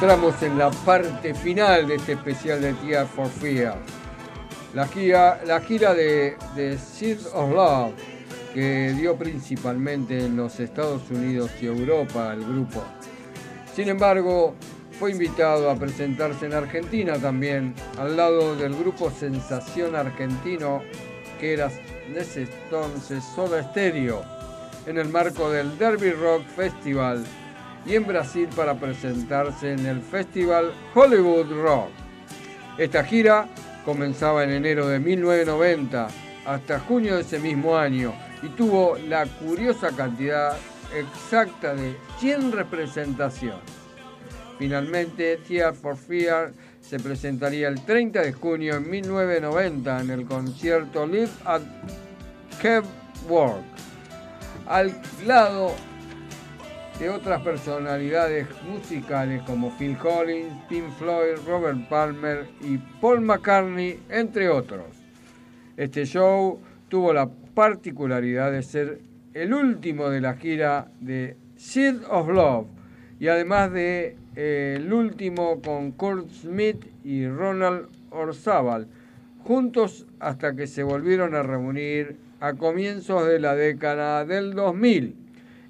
Entramos 0.00 0.40
en 0.44 0.56
la 0.56 0.70
parte 0.70 1.34
final 1.34 1.88
de 1.88 1.96
este 1.96 2.12
especial 2.12 2.62
de 2.62 2.72
Tear 2.74 3.04
for 3.04 3.26
Fear. 3.26 3.76
La 4.72 4.86
gira, 4.86 5.92
de, 5.92 6.36
de 6.54 6.78
of 7.34 7.50
Love, 7.50 7.94
que 8.54 8.94
dio 8.96 9.16
principalmente 9.16 10.24
en 10.24 10.36
los 10.36 10.60
Estados 10.60 11.02
Unidos 11.10 11.50
y 11.60 11.66
Europa 11.66 12.32
el 12.32 12.44
grupo. 12.44 12.84
Sin 13.74 13.88
embargo, 13.88 14.54
fue 15.00 15.10
invitado 15.10 15.68
a 15.68 15.74
presentarse 15.74 16.46
en 16.46 16.54
Argentina 16.54 17.18
también, 17.18 17.74
al 17.98 18.16
lado 18.16 18.54
del 18.54 18.76
grupo 18.76 19.10
Sensación 19.10 19.96
Argentino, 19.96 20.80
que 21.40 21.54
era 21.54 21.72
en 22.06 22.16
ese 22.16 22.42
entonces 22.42 23.24
Soda 23.34 23.68
Stereo, 23.72 24.22
en 24.86 24.96
el 24.96 25.08
marco 25.08 25.50
del 25.50 25.76
Derby 25.76 26.12
Rock 26.12 26.46
Festival 26.54 27.24
y 27.86 27.94
en 27.94 28.06
Brasil 28.06 28.48
para 28.54 28.74
presentarse 28.74 29.72
en 29.72 29.86
el 29.86 30.00
Festival 30.00 30.72
Hollywood 30.94 31.50
Rock. 31.62 31.90
Esta 32.76 33.04
gira 33.04 33.48
comenzaba 33.84 34.44
en 34.44 34.50
enero 34.50 34.86
de 34.88 34.98
1990 34.98 36.08
hasta 36.46 36.80
junio 36.80 37.16
de 37.16 37.22
ese 37.22 37.38
mismo 37.38 37.76
año 37.76 38.12
y 38.42 38.48
tuvo 38.48 38.96
la 38.96 39.26
curiosa 39.26 39.90
cantidad 39.96 40.56
exacta 40.94 41.74
de 41.74 41.96
100 42.18 42.52
representaciones. 42.52 43.60
Finalmente, 44.58 45.36
Tear 45.46 45.74
for 45.74 45.96
Fear 45.96 46.52
se 46.80 46.98
presentaría 46.98 47.68
el 47.68 47.84
30 47.84 48.22
de 48.22 48.32
junio 48.32 48.76
en 48.76 48.90
1990 48.90 50.00
en 50.00 50.10
el 50.10 50.24
concierto 50.26 51.06
Live 51.06 51.30
at 51.44 51.62
Kev 52.60 52.84
Work, 53.28 53.62
al 54.66 55.00
lado 55.26 55.74
de 56.98 57.08
otras 57.10 57.42
personalidades 57.42 58.48
musicales 58.68 59.42
como 59.42 59.70
Phil 59.78 59.96
Collins, 59.98 60.52
Pink 60.68 60.90
Floyd, 60.98 61.36
Robert 61.46 61.88
Palmer 61.88 62.46
y 62.60 62.78
Paul 63.00 63.20
McCartney, 63.20 64.00
entre 64.08 64.48
otros. 64.48 64.86
Este 65.76 66.04
show 66.04 66.58
tuvo 66.88 67.12
la 67.12 67.28
particularidad 67.54 68.50
de 68.50 68.64
ser 68.64 69.00
el 69.32 69.54
último 69.54 70.10
de 70.10 70.20
la 70.20 70.34
gira 70.34 70.88
de 71.00 71.36
Seed 71.56 72.02
of 72.10 72.28
Love 72.28 72.66
y 73.20 73.28
además 73.28 73.72
de 73.72 74.16
eh, 74.34 74.74
el 74.78 74.92
último 74.92 75.60
con 75.62 75.92
Kurt 75.92 76.28
Smith 76.30 76.84
y 77.04 77.28
Ronald 77.28 77.86
Orzábal, 78.10 78.88
juntos 79.44 80.04
hasta 80.18 80.56
que 80.56 80.66
se 80.66 80.82
volvieron 80.82 81.36
a 81.36 81.44
reunir 81.44 82.16
a 82.40 82.54
comienzos 82.54 83.26
de 83.28 83.38
la 83.38 83.54
década 83.54 84.24
del 84.24 84.54
2000. 84.54 85.17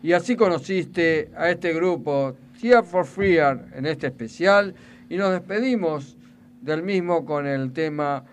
Y 0.02 0.12
así 0.12 0.36
conociste 0.36 1.30
a 1.36 1.50
este 1.50 1.72
grupo, 1.72 2.36
Tear 2.60 2.84
for 2.84 3.04
Fear, 3.04 3.66
en 3.74 3.86
este 3.86 4.06
especial, 4.06 4.74
y 5.10 5.16
nos 5.16 5.32
despedimos 5.32 6.16
del 6.60 6.82
mismo 6.82 7.24
con 7.24 7.46
el 7.46 7.72
tema 7.72 8.24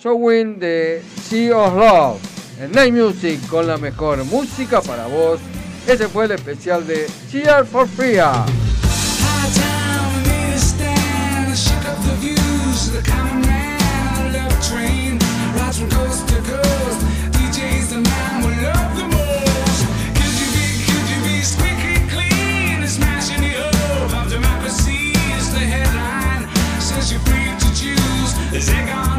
Showing 0.00 0.58
de 0.58 1.02
Sea 1.22 1.56
of 1.56 1.74
Love, 1.74 2.62
en 2.62 2.72
Night 2.72 2.92
Music, 2.92 3.40
con 3.48 3.66
la 3.66 3.78
mejor 3.78 4.22
música 4.24 4.82
para 4.82 5.06
vos. 5.06 5.40
Ese 5.86 6.08
fue 6.08 6.26
el 6.26 6.32
especial 6.32 6.86
de 6.86 7.06
Tear 7.30 7.64
for 7.64 7.88
Fear. 7.88 8.44
Chega. 28.60 29.13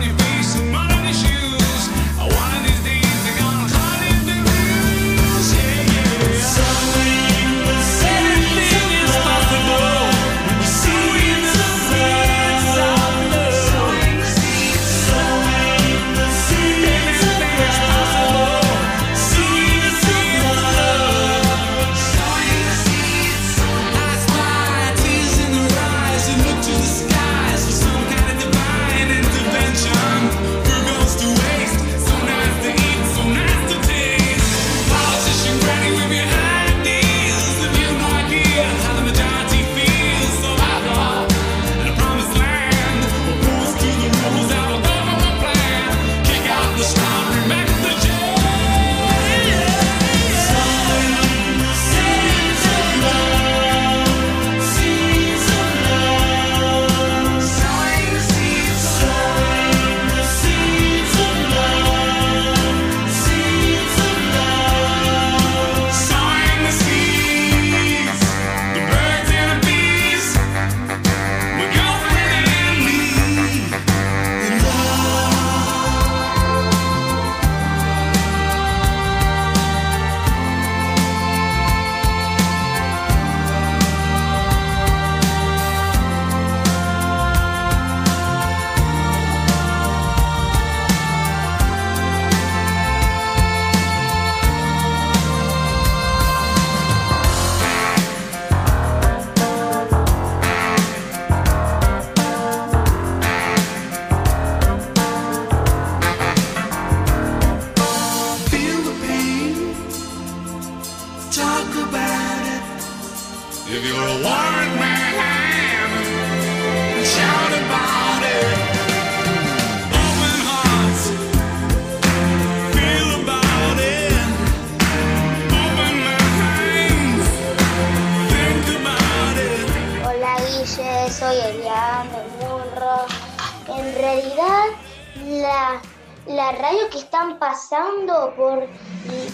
La, 136.27 136.51
radio 136.51 136.89
que 136.91 136.99
están 136.99 137.39
pasando 137.39 138.33
por, 138.35 138.67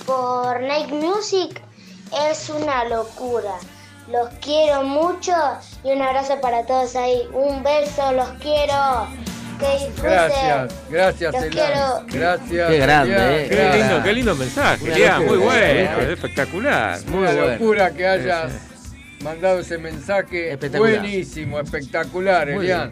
por 0.06 0.62
Night 0.62 0.90
Music 0.90 1.62
es 2.30 2.50
una 2.50 2.86
locura. 2.86 3.54
Los 4.10 4.30
quiero 4.42 4.84
mucho 4.84 5.34
y 5.84 5.92
un 5.92 6.02
abrazo 6.02 6.40
para 6.42 6.66
todos 6.66 6.96
ahí. 6.96 7.28
Un 7.34 7.64
beso, 7.64 8.12
los 8.14 8.30
quiero. 8.42 9.08
Que 9.60 9.86
disfruten. 9.86 10.12
Gracias, 10.12 10.90
gracias, 10.90 11.34
Los 11.34 11.46
quiero. 11.46 12.04
Gracias. 12.08 12.70
Qué 12.70 12.78
grande, 12.80 13.46
eh. 13.46 13.48
Qué 13.48 13.78
lindo, 13.78 14.04
qué 14.04 14.14
lindo 14.14 14.36
mensaje, 14.36 14.84
Una 14.84 14.96
Elian, 14.96 15.26
muy 15.26 15.38
locura, 15.38 15.56
bueno, 15.56 16.02
espectacular. 16.14 17.06
Muy 17.06 17.20
Una 17.20 17.32
bueno. 17.32 17.48
locura 17.48 17.92
que 17.92 18.08
hayas 18.08 18.54
mandado 19.24 19.60
ese 19.60 19.78
mensaje. 19.78 20.52
Espectacular. 20.52 21.00
Buenísimo, 21.00 21.60
espectacular, 21.60 22.48
Muy 22.48 22.66
Elian. 22.66 22.92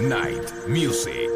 Night 0.00 0.42
Music. 0.66 1.30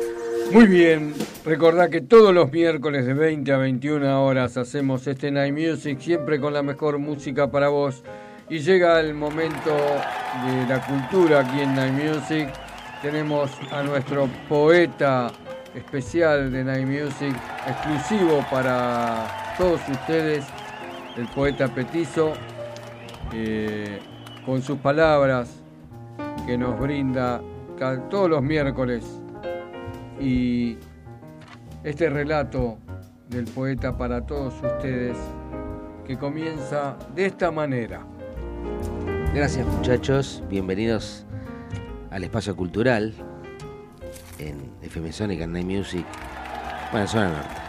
Muy 0.53 0.67
bien, 0.67 1.15
recordá 1.45 1.89
que 1.89 2.01
todos 2.01 2.35
los 2.35 2.51
miércoles 2.51 3.07
de 3.07 3.15
20 3.15 3.53
a 3.53 3.57
21 3.59 4.25
horas 4.25 4.57
hacemos 4.57 5.07
este 5.07 5.31
Night 5.31 5.55
Music, 5.55 6.01
siempre 6.01 6.41
con 6.41 6.53
la 6.53 6.63
mejor 6.63 6.99
música 6.99 7.51
para 7.51 7.69
vos. 7.69 8.03
Y 8.51 8.59
llega 8.59 8.99
el 8.99 9.15
momento 9.15 9.71
de 9.71 10.67
la 10.69 10.85
cultura 10.87 11.41
aquí 11.41 11.61
en 11.61 11.75
Night 11.75 11.93
Music. 11.93 12.49
Tenemos 13.01 13.51
a 13.71 13.83
nuestro 13.83 14.29
poeta 14.49 15.31
especial 15.75 16.51
de 16.51 16.65
Night 16.65 16.87
Music, 16.87 17.37
exclusivo 17.67 18.45
para 18.51 19.55
todos 19.57 19.81
ustedes, 19.89 20.45
el 21.17 21.29
poeta 21.29 21.73
Petizo, 21.73 22.33
eh, 23.33 24.01
con 24.45 24.63
sus 24.63 24.79
palabras 24.79 25.49
que 26.47 26.59
nos 26.59 26.79
brinda 26.81 27.41
todos 27.79 28.29
los 28.29 28.43
miércoles 28.43 29.05
y 30.21 30.77
este 31.85 32.11
relato 32.11 32.77
del 33.29 33.45
poeta 33.45 33.97
para 33.97 34.27
todos 34.27 34.55
ustedes 34.55 35.17
que 36.05 36.19
comienza 36.19 36.97
de 37.15 37.27
esta 37.27 37.53
manera. 37.53 38.05
Gracias 39.33 39.65
muchachos, 39.65 40.43
bienvenidos 40.49 41.25
al 42.11 42.25
espacio 42.25 42.57
cultural 42.57 43.15
en 44.41 44.57
FM 44.83 45.13
Sonic 45.13 45.43
and 45.43 45.53
Night 45.53 45.67
Music, 45.67 46.05
bueno, 46.91 47.05
en 47.05 47.09
zona 47.09 47.29
norte, 47.29 47.61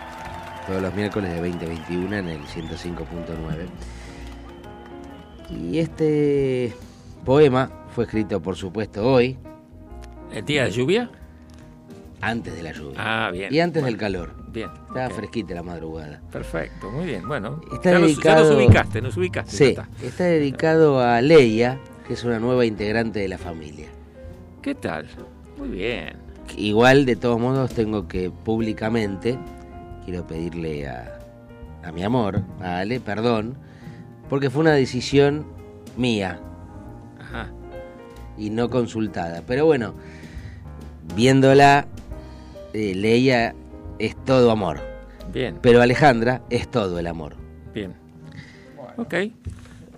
todos 0.66 0.82
los 0.82 0.94
miércoles 0.96 1.32
de 1.32 1.42
20 1.42 1.66
a 1.66 1.70
21 1.70 2.16
en 2.16 2.28
el 2.30 2.42
105.9. 2.46 3.68
Y 5.52 5.78
este 5.78 6.74
poema 7.24 7.70
fue 7.94 8.06
escrito 8.06 8.42
por 8.42 8.56
supuesto 8.56 9.06
hoy, 9.06 9.38
¿El 10.34 10.46
día 10.46 10.66
de 10.66 10.72
lluvia? 10.72 11.10
antes 12.22 12.54
de 12.54 12.64
la 12.64 12.74
lluvia 12.74 12.96
Ah, 12.98 13.32
bien. 13.32 13.54
y 13.54 13.60
antes 13.62 13.82
Bueno, 13.82 13.96
del 13.96 13.98
calor. 13.98 14.34
Bien. 14.52 14.70
Estaba 14.90 15.10
fresquita 15.10 15.54
la 15.56 15.64
madrugada. 15.64 16.20
Perfecto, 16.32 16.92
muy 16.92 17.06
bien. 17.06 17.26
Bueno, 17.26 17.62
Está 17.72 17.92
ya, 17.92 18.00
nos, 18.00 18.10
ya 18.10 18.16
dedicado- 18.36 18.44
nos 18.50 18.58
ubicaste, 18.58 19.02
nos 19.02 19.16
ubicaste. 19.18 19.56
Sí, 19.56 19.76
está 20.04 20.26
dedicado 20.26 21.00
a 21.00 21.22
Leia, 21.22 21.80
que 22.06 22.14
es 22.16 22.24
una 22.26 22.40
nueva 22.40 22.66
integrante 22.66 23.20
de 23.20 23.28
la 23.30 23.38
familia. 23.38 23.88
¿Qué 24.62 24.76
tal? 24.76 25.08
Muy 25.58 25.70
bien. 25.70 26.18
Igual, 26.58 27.06
de 27.06 27.16
todos 27.16 27.40
modos, 27.40 27.72
tengo 27.74 28.08
que 28.10 28.32
públicamente, 28.32 29.40
quiero 30.04 30.28
pedirle 30.28 30.90
a, 30.90 31.20
a 31.86 31.92
mi 31.94 32.04
amor, 32.04 32.42
a 32.62 32.80
Ale, 32.80 33.00
perdón, 33.00 33.56
porque 34.30 34.50
fue 34.50 34.62
una 34.62 34.74
decisión 34.74 35.46
mía 35.96 36.42
Ajá. 37.22 37.48
y 38.38 38.50
no 38.50 38.70
consultada. 38.70 39.42
Pero 39.48 39.66
bueno, 39.68 39.94
viéndola, 41.16 41.88
eh, 42.74 42.94
Leia 42.96 43.56
es 44.00 44.16
todo 44.26 44.52
amor, 44.52 44.80
Bien, 45.34 45.58
pero 45.62 45.82
Alejandra 45.82 46.42
es 46.50 46.70
todo 46.70 47.00
el 47.00 47.08
amor. 47.08 47.36
bien. 47.74 47.94
Ok. 48.98 49.14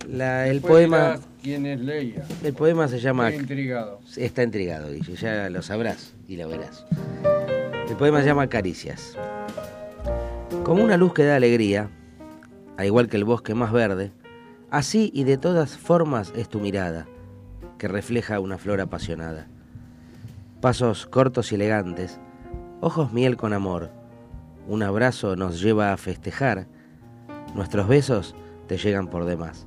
La- 0.07 0.47
el 0.47 0.53
Después 0.62 0.72
poema, 0.88 1.20
quién 1.43 1.66
es 1.66 1.80
Leia. 1.80 2.24
el 2.43 2.53
poema 2.53 2.88
se 2.88 2.99
llama 2.99 3.30
Estoy 3.30 3.41
intrigado. 3.41 3.99
Está 4.18 4.43
intrigado, 4.43 4.91
Guille, 4.91 5.16
ya 5.16 5.49
lo 5.49 5.62
sabrás 5.62 6.14
y 6.28 6.38
lo 6.38 6.47
verás. 6.49 6.86
El 7.89 7.95
poema 7.97 8.22
se 8.22 8.28
llama 8.28 8.47
Caricias. 8.47 9.18
Como 10.64 10.84
una 10.84 10.97
luz 10.97 11.14
que 11.14 11.24
da 11.24 11.36
alegría, 11.36 11.89
al 12.78 12.86
igual 12.86 13.09
que 13.09 13.18
el 13.18 13.26
bosque 13.26 13.53
más 13.53 13.72
verde, 13.72 14.12
así 14.70 15.12
y 15.14 15.24
de 15.24 15.38
todas 15.38 15.78
formas 15.78 16.34
es 16.36 16.49
tu 16.49 16.59
mirada, 16.59 17.07
que 17.78 17.88
refleja 17.88 18.39
una 18.39 18.57
flor 18.57 18.82
apasionada. 18.82 19.47
Pasos 20.62 21.07
cortos 21.07 21.51
y 21.51 21.55
elegantes, 21.55 22.20
ojos 22.82 23.12
miel 23.12 23.36
con 23.36 23.51
amor, 23.51 23.89
un 24.68 24.84
abrazo 24.84 25.36
nos 25.36 25.59
lleva 25.59 25.91
a 25.91 25.97
festejar, 25.97 26.68
nuestros 27.55 27.88
besos 27.88 28.36
te 28.68 28.78
llegan 28.78 29.07
por 29.07 29.26
demás. 29.26 29.66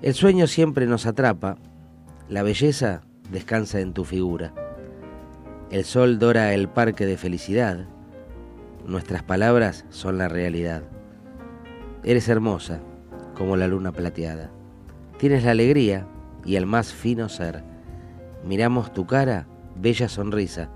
El 0.00 0.14
sueño 0.14 0.46
siempre 0.46 0.86
nos 0.86 1.04
atrapa, 1.04 1.58
la 2.30 2.42
belleza 2.42 3.02
descansa 3.30 3.80
en 3.80 3.92
tu 3.92 4.04
figura. 4.04 4.54
El 5.70 5.84
sol 5.84 6.18
dora 6.18 6.54
el 6.54 6.70
parque 6.70 7.04
de 7.04 7.18
felicidad. 7.18 7.86
Nuestras 8.86 9.22
palabras 9.22 9.84
son 9.90 10.16
la 10.16 10.28
realidad. 10.28 10.84
Eres 12.02 12.30
hermosa, 12.30 12.80
como 13.34 13.56
la 13.56 13.68
luna 13.68 13.92
plateada. 13.92 14.50
Tienes 15.18 15.44
la 15.44 15.50
alegría 15.50 16.06
y 16.46 16.56
el 16.56 16.64
más 16.64 16.94
fino 16.94 17.28
ser. 17.28 17.73
Miramos 18.44 18.92
tu 18.92 19.06
cara, 19.06 19.46
bella 19.74 20.08
sonrisa. 20.08 20.68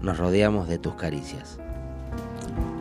Nos 0.00 0.18
rodeamos 0.18 0.68
de 0.68 0.78
tus 0.78 0.94
caricias. 0.94 1.58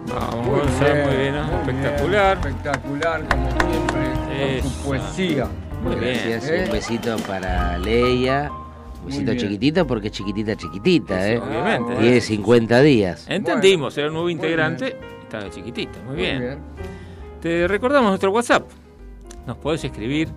Vamos, 0.08 0.46
muy 0.48 1.16
bien, 1.18 1.36
¿no? 1.36 1.44
muy 1.46 1.56
espectacular. 1.62 2.38
bien, 2.42 2.48
espectacular, 2.54 3.28
como 3.30 3.50
siempre, 3.52 4.02
con 4.14 4.32
Eso. 4.32 4.70
su 4.70 4.84
poesía. 4.84 5.48
Muy 5.84 5.96
bien. 5.96 6.14
Gracias, 6.14 6.50
¿eh? 6.50 6.64
un 6.66 6.72
besito 6.72 7.16
para 7.28 7.78
Leia. 7.78 8.52
Un 9.02 9.06
besito 9.08 9.32
bien. 9.32 9.38
chiquitito 9.38 9.88
porque 9.88 10.08
es 10.08 10.14
chiquitita, 10.14 10.56
chiquitita, 10.56 11.30
¿eh? 11.30 11.40
Obviamente. 11.40 11.96
Tiene 11.96 12.22
50 12.22 12.82
días. 12.82 13.26
Entendimos, 13.30 13.98
era 13.98 14.08
un 14.08 14.14
nuevo 14.14 14.30
integrante. 14.30 14.98
Estaba 15.24 15.50
chiquitito, 15.50 15.98
muy 16.06 16.16
Muy 16.16 16.24
bien. 16.24 16.40
bien. 16.40 16.60
Te 17.42 17.68
recordamos 17.68 18.10
nuestro 18.10 18.32
WhatsApp. 18.32 18.70
Nos 19.48 19.58
podés 19.58 19.84
escribir 19.84 20.30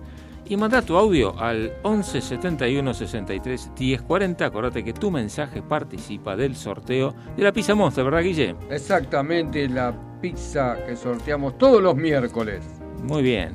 y 0.47 0.57
mandar 0.57 0.83
tu 0.83 0.95
audio 0.97 1.37
al 1.39 1.73
11 1.83 2.21
71 2.21 2.93
63 2.93 3.71
10 3.75 4.01
40. 4.01 4.45
Acordate 4.45 4.83
que 4.83 4.93
tu 4.93 5.11
mensaje 5.11 5.61
participa 5.61 6.35
del 6.35 6.55
sorteo 6.55 7.15
de 7.35 7.43
la 7.43 7.51
pizza 7.51 7.75
Monster, 7.75 8.03
¿verdad, 8.03 8.21
Guille? 8.21 8.55
Exactamente 8.69 9.67
la 9.67 9.93
pizza 10.21 10.77
que 10.85 10.95
sorteamos 10.95 11.57
todos 11.57 11.81
los 11.81 11.95
miércoles. 11.95 12.63
Muy 13.03 13.23
bien. 13.23 13.53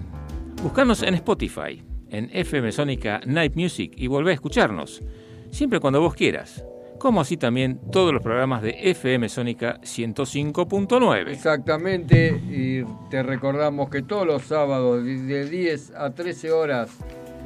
Buscanos 0.62 1.03
en 1.03 1.14
Spotify, 1.14 1.82
en 2.11 2.28
FM 2.32 2.72
Sónica 2.72 3.20
Night 3.24 3.55
Music 3.57 3.93
y 3.97 4.07
volvé 4.07 4.32
a 4.32 4.34
escucharnos, 4.34 5.03
siempre 5.51 5.80
cuando 5.80 6.01
vos 6.01 6.14
quieras. 6.14 6.64
Como 7.01 7.22
así 7.22 7.38
también 7.38 7.80
todos 7.90 8.12
los 8.12 8.22
programas 8.22 8.61
de 8.61 8.76
FM 8.90 9.30
Sónica 9.30 9.80
105.9. 9.80 11.28
Exactamente, 11.30 12.28
y 12.28 12.84
te 13.09 13.22
recordamos 13.22 13.88
que 13.88 14.03
todos 14.03 14.26
los 14.26 14.42
sábados 14.42 15.03
de 15.03 15.48
10 15.48 15.94
a 15.96 16.11
13 16.11 16.53
horas 16.53 16.90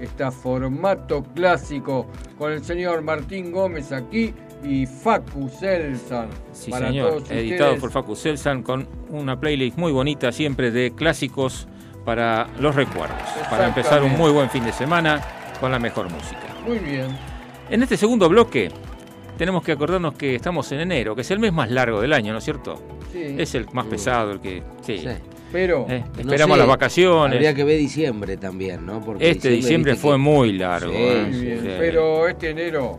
está 0.01 0.33
formato 0.33 1.23
clásico 1.37 2.09
con 2.37 2.51
el 2.51 2.65
señor 2.65 3.03
Martín 3.03 3.53
Gómez 3.53 3.93
aquí 3.93 4.35
y 4.65 4.87
Facu 4.87 5.49
Selsan. 5.49 6.31
Sí, 6.53 6.73
para 6.73 6.89
señor. 6.89 7.11
todos 7.11 7.31
Editado 7.31 7.75
ustedes. 7.75 7.81
por 7.81 7.91
Facu 7.93 8.17
Selsan 8.17 8.65
con 8.65 8.89
una 9.11 9.39
playlist 9.39 9.79
muy 9.79 9.93
bonita 9.93 10.33
siempre 10.33 10.73
de 10.73 10.93
clásicos 10.97 11.69
para 12.05 12.49
los 12.59 12.75
recuerdos. 12.75 13.23
Para 13.49 13.69
empezar 13.69 14.03
un 14.03 14.17
muy 14.17 14.33
buen 14.33 14.51
fin 14.51 14.65
de 14.65 14.73
semana 14.73 15.21
con 15.61 15.71
la 15.71 15.79
mejor 15.79 16.11
música. 16.11 16.43
Muy 16.67 16.81
bien. 16.81 17.07
En 17.71 17.85
este 17.85 17.97
segundo 17.97 18.29
bloque 18.29 18.73
tenemos 19.37 19.63
que 19.65 19.73
acordarnos 19.73 20.15
que 20.15 20.35
estamos 20.35 20.71
en 20.73 20.81
enero, 20.81 21.15
que 21.15 21.23
es 21.23 21.31
el 21.31 21.39
mes 21.39 21.53
más 21.53 21.71
largo 21.71 22.01
del 22.01 22.13
año, 22.13 22.33
¿no 22.33 22.39
es 22.39 22.45
cierto? 22.45 22.81
Sí. 23.13 23.37
Es 23.39 23.55
el 23.55 23.67
más 23.73 23.87
pesado, 23.87 24.33
el 24.33 24.41
que... 24.41 24.63
Sí. 24.83 24.99
Sí. 24.99 25.09
Pero 25.53 25.87
Eh, 25.89 26.03
No 26.17 26.21
esperamos 26.23 26.57
sé, 26.57 26.59
las 26.59 26.69
vacaciones. 26.69 27.35
Habría 27.37 27.55
que 27.55 27.63
ver 27.65 27.79
diciembre 27.79 28.37
también, 28.37 28.85
¿no? 28.85 29.01
Porque 29.01 29.31
Este 29.31 29.51
diciembre 29.51 29.95
fue 29.95 30.13
que- 30.13 30.19
muy 30.19 30.53
largo. 30.53 30.91
Sí, 30.93 30.99
¿eh? 30.99 31.27
muy 31.31 31.41
bien. 31.41 31.61
Sí. 31.61 31.69
Pero 31.79 32.27
este 32.29 32.51
enero 32.51 32.99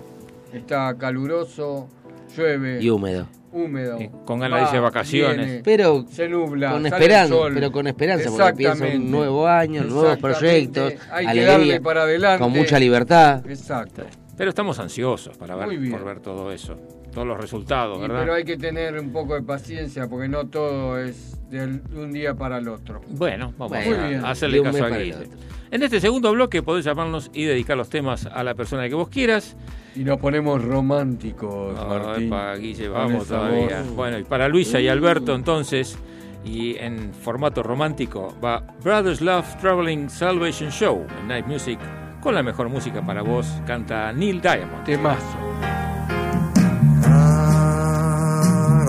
está 0.53 0.95
caluroso, 0.97 1.89
llueve, 2.37 2.81
Y 2.81 2.89
húmedo. 2.89 3.27
húmedo. 3.51 3.99
Eh, 3.99 4.09
con 4.25 4.39
ganas 4.39 4.71
de 4.71 4.79
vacaciones. 4.79 5.45
viene, 5.47 5.61
Pero 5.65 6.05
se 6.09 6.29
nubla, 6.29 6.71
con 6.71 6.85
esperanza, 6.85 7.35
pero 7.53 7.71
con 7.73 7.87
esperanza, 7.87 8.29
porque 8.29 8.49
empieza 8.49 8.85
un 8.85 9.11
nuevo 9.11 9.47
año, 9.47 9.83
nuevos 9.83 10.17
proyectos, 10.17 10.93
Hay 11.11 11.25
que 11.25 11.31
alegría, 11.31 11.51
darle 11.57 11.81
para 11.81 12.03
adelante. 12.03 12.41
con 12.43 12.53
mucha 12.53 12.79
libertad. 12.79 13.43
Exacto. 13.49 14.03
Pero 14.37 14.49
estamos 14.49 14.79
ansiosos 14.79 15.37
para 15.37 15.55
ver, 15.55 15.91
por 15.91 16.03
ver 16.03 16.19
todo 16.19 16.51
eso, 16.51 16.75
todos 17.13 17.25
los 17.25 17.39
resultados, 17.39 17.97
Y- 17.97 18.01
¿verdad? 18.01 18.19
pero 18.19 18.33
hay 18.33 18.43
que 18.43 18.57
tener 18.57 18.99
un 18.99 19.11
poco 19.13 19.35
de 19.35 19.41
paciencia 19.43 20.07
porque 20.07 20.27
no 20.27 20.47
todo 20.47 20.99
es 20.99 21.39
de 21.49 21.63
un 21.95 22.11
día 22.11 22.33
para 22.35 22.57
el 22.57 22.67
otro. 22.67 23.01
Bueno, 23.09 23.53
vamos 23.57 23.77
Bueno, 23.85 24.25
a 24.27 24.31
hacerle 24.31 24.61
caso 24.61 24.77
a 24.77 24.89
para 24.89 24.97
Guille. 24.97 25.29
En 25.71 25.83
este 25.83 25.99
segundo 25.99 26.31
bloque 26.31 26.61
podés 26.61 26.83
llamarnos 26.85 27.29
y 27.33 27.45
dedicar 27.45 27.77
los 27.77 27.89
temas 27.89 28.25
a 28.25 28.43
la 28.43 28.55
persona 28.55 28.87
que 28.89 28.95
vos 28.95 29.09
quieras. 29.09 29.55
Y 29.95 30.03
nos 30.03 30.17
ponemos 30.19 30.61
románticos, 30.63 31.73
No, 31.75 31.87
Martín. 31.87 32.27
epa, 32.27 32.55
Guille, 32.55 32.87
vamos 32.89 33.27
todavía. 33.27 33.81
voz. 33.83 33.95
Bueno, 33.95 34.19
y 34.19 34.23
para 34.23 34.47
Luisa 34.49 34.79
y 34.79 34.87
Alberto 34.89 35.33
entonces, 35.33 35.97
y 36.43 36.75
en 36.77 37.13
formato 37.13 37.63
romántico, 37.63 38.35
va 38.43 38.61
Brothers 38.83 39.21
Love 39.21 39.55
Traveling 39.61 40.09
Salvation 40.09 40.69
Show 40.71 41.05
en 41.21 41.27
Night 41.27 41.45
Music, 41.47 41.79
con 42.25 42.33
la 42.33 42.41
mejor 42.41 42.69
música 42.69 43.05
para 43.05 43.21
vos, 43.21 43.45
canta 43.67 44.11
Neil 44.11 44.41
Diamond. 44.41 44.83
Temazo. 44.83 45.37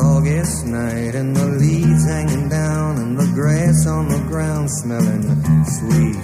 August 0.01 0.64
night 0.64 1.14
and 1.14 1.37
the 1.37 1.45
leaves 1.61 2.07
hanging 2.07 2.49
down 2.49 3.14
the 3.14 3.26
grass 3.34 3.87
on 3.87 4.09
the 4.09 4.18
ground 4.30 4.70
smelling 4.70 5.22
sweet. 5.66 6.16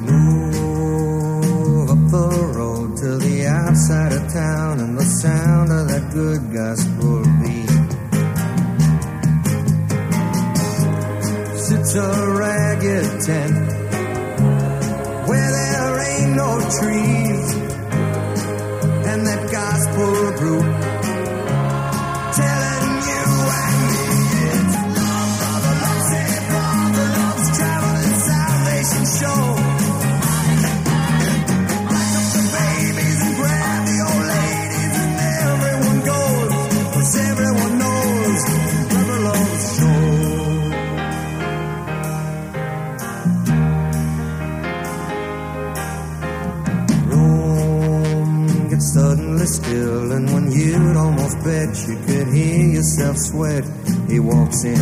Move 0.00 1.90
up 1.90 2.10
the 2.10 2.28
road 2.56 2.96
to 2.96 3.18
the 3.18 3.46
outside 3.46 4.12
of 4.12 4.32
town 4.32 4.80
and 4.80 4.98
the 4.98 5.04
sound 5.04 5.70
of 5.70 5.86
that 5.86 6.10
good 6.12 6.50
A 11.94 12.26
ragged 12.26 13.20
tent 13.20 13.70
where 15.28 15.50
there 15.52 16.00
ain't 16.10 16.34
no 16.34 16.58
trees. 16.80 17.54
And 19.10 19.26
that 19.26 19.50
gospel 19.52 20.32
group 20.38 20.71
bet 51.44 51.76
you 51.88 51.96
could 52.06 52.28
hear 52.32 52.66
yourself 52.76 53.16
sweat, 53.16 53.64
he 54.08 54.20
walks 54.20 54.64
in. 54.64 54.76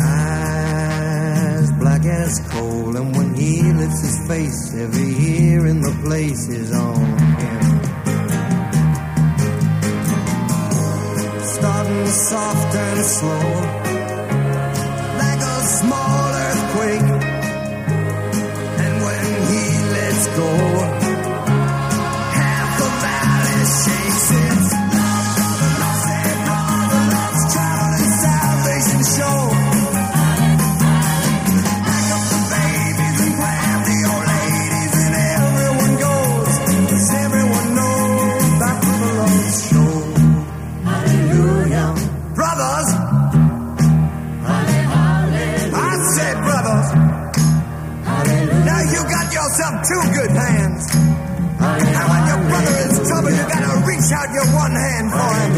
Eyes 0.00 1.72
black 1.78 2.04
as 2.04 2.40
coal, 2.50 2.96
and 2.96 3.16
when 3.16 3.34
he 3.34 3.62
lifts 3.72 4.02
his 4.02 4.28
face, 4.28 4.74
every 4.74 5.12
ear 5.34 5.66
in 5.66 5.80
the 5.80 5.92
place 6.04 6.48
is 6.48 6.72
on 6.72 7.18
him. 7.38 7.60
Starting 11.42 12.06
soft 12.06 12.74
and 12.76 13.04
slow 13.04 13.87
gotta 54.08 54.28
reach 54.28 54.28
out 54.28 54.32
your 54.34 54.46
one 54.56 54.72
hand 54.72 55.10
for 55.10 55.34
him. 55.38 55.52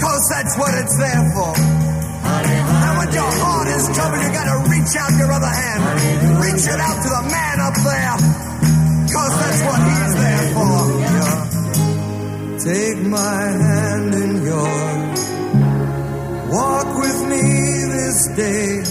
Cause 0.00 0.28
that's 0.30 0.56
what 0.58 0.74
it's 0.74 0.96
there 0.98 1.30
for. 1.34 1.54
And 2.28 2.98
when 2.98 3.12
your 3.12 3.32
heart 3.40 3.68
is 3.68 3.88
troubled, 3.94 4.22
you 4.22 4.32
gotta 4.32 4.68
reach 4.68 4.96
out 4.96 5.12
your 5.18 5.32
other 5.32 5.46
hand. 5.46 5.82
Reach 6.40 6.66
it 6.66 6.80
out 6.80 7.02
to 7.02 7.08
the 7.08 7.22
man 7.30 7.60
up 7.60 7.74
there. 7.74 8.16
Cause 9.12 9.34
that's 9.40 9.62
what 9.68 9.80
he's 9.88 10.14
there 10.22 10.46
for. 10.56 10.78
Take 12.58 13.00
my 13.06 13.44
hand 13.64 14.14
in 14.14 14.42
yours. 14.44 15.20
Walk 16.50 16.98
with 16.98 17.20
me 17.28 17.42
this 17.92 18.28
day. 18.36 18.82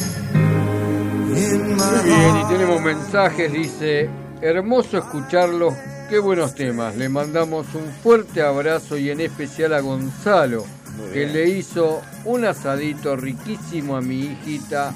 In 1.37 1.77
my 1.77 1.91
Muy 1.91 2.03
bien, 2.03 2.35
y 2.37 2.43
tenemos 2.49 2.81
mensajes, 2.81 3.51
dice, 3.51 4.09
hermoso 4.41 4.97
escucharlos, 4.97 5.75
qué 6.09 6.19
buenos 6.19 6.55
temas. 6.55 6.95
Le 6.95 7.09
mandamos 7.09 7.73
un 7.75 7.85
fuerte 7.85 8.41
abrazo 8.41 8.97
y 8.97 9.09
en 9.09 9.21
especial 9.21 9.73
a 9.73 9.79
Gonzalo, 9.81 10.65
que 11.13 11.27
le 11.27 11.49
hizo 11.49 12.01
un 12.25 12.45
asadito 12.45 13.15
riquísimo 13.15 13.95
a 13.95 14.01
mi 14.01 14.21
hijita 14.21 14.93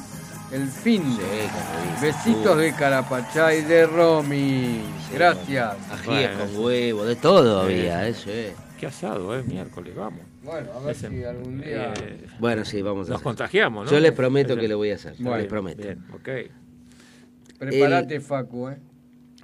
el 0.51 0.67
fin 0.67 1.03
de. 1.17 2.05
Besitos 2.05 2.57
de 2.57 2.73
Carapachay 2.73 3.61
de 3.63 3.85
Romy. 3.87 4.81
Gracias. 5.13 5.75
Ajíes 5.91 6.05
Bueno. 6.37 6.39
con 6.53 6.63
huevo, 6.65 7.05
de 7.05 7.15
todo 7.15 7.61
había, 7.61 8.07
eso 8.07 8.29
es. 8.29 8.53
Qué 8.79 8.87
asado, 8.87 9.37
¿eh? 9.37 9.43
Miércoles, 9.43 9.93
vamos. 9.95 10.21
Bueno, 10.43 10.71
a 10.73 10.79
ver 10.79 10.95
Ese- 10.95 11.07
si 11.09 11.23
algún 11.23 11.61
día. 11.61 11.93
eh, 12.01 12.25
Bueno, 12.39 12.65
sí, 12.65 12.81
vamos 12.81 13.07
a 13.07 13.11
nos 13.11 13.15
hacer. 13.17 13.23
contagiamos, 13.23 13.85
¿no? 13.85 13.91
Yo 13.91 13.99
les 13.99 14.11
prometo 14.11 14.55
que 14.57 14.67
lo 14.67 14.77
voy 14.77 14.89
a 14.89 14.95
hacer, 14.95 15.13
Bueno, 15.19 15.37
les 15.37 15.45
prometo. 15.47 15.83
Bien, 15.83 16.03
ok. 16.13 16.29
Prepárate, 17.59 18.19
Facu, 18.19 18.69
¿eh? 18.69 18.77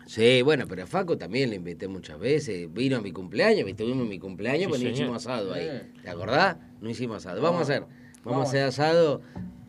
Sí, 0.07 0.41
bueno, 0.41 0.65
pero 0.67 0.83
a 0.83 0.87
Facu 0.87 1.17
también 1.17 1.49
le 1.49 1.57
invité 1.57 1.87
muchas 1.87 2.17
veces. 2.19 2.73
Vino 2.73 2.97
a 2.97 3.01
mi 3.01 3.11
cumpleaños, 3.11 3.67
estuvimos 3.67 4.03
en 4.03 4.09
mi 4.09 4.19
cumpleaños, 4.19 4.65
Sí, 4.65 4.71
pero 4.71 4.83
no 4.83 4.89
hicimos 4.95 5.17
asado 5.17 5.53
ahí. 5.53 5.69
Sí. 5.69 5.99
¿Te 6.01 6.09
acordás? 6.09 6.57
No 6.81 6.89
hicimos 6.89 7.17
asado. 7.17 7.41
Vamos 7.41 7.59
a 7.59 7.63
hacer, 7.63 7.81
vamos, 7.81 8.23
Vamos. 8.23 8.45
a 8.45 8.49
hacer 8.49 8.63
asado. 8.63 9.21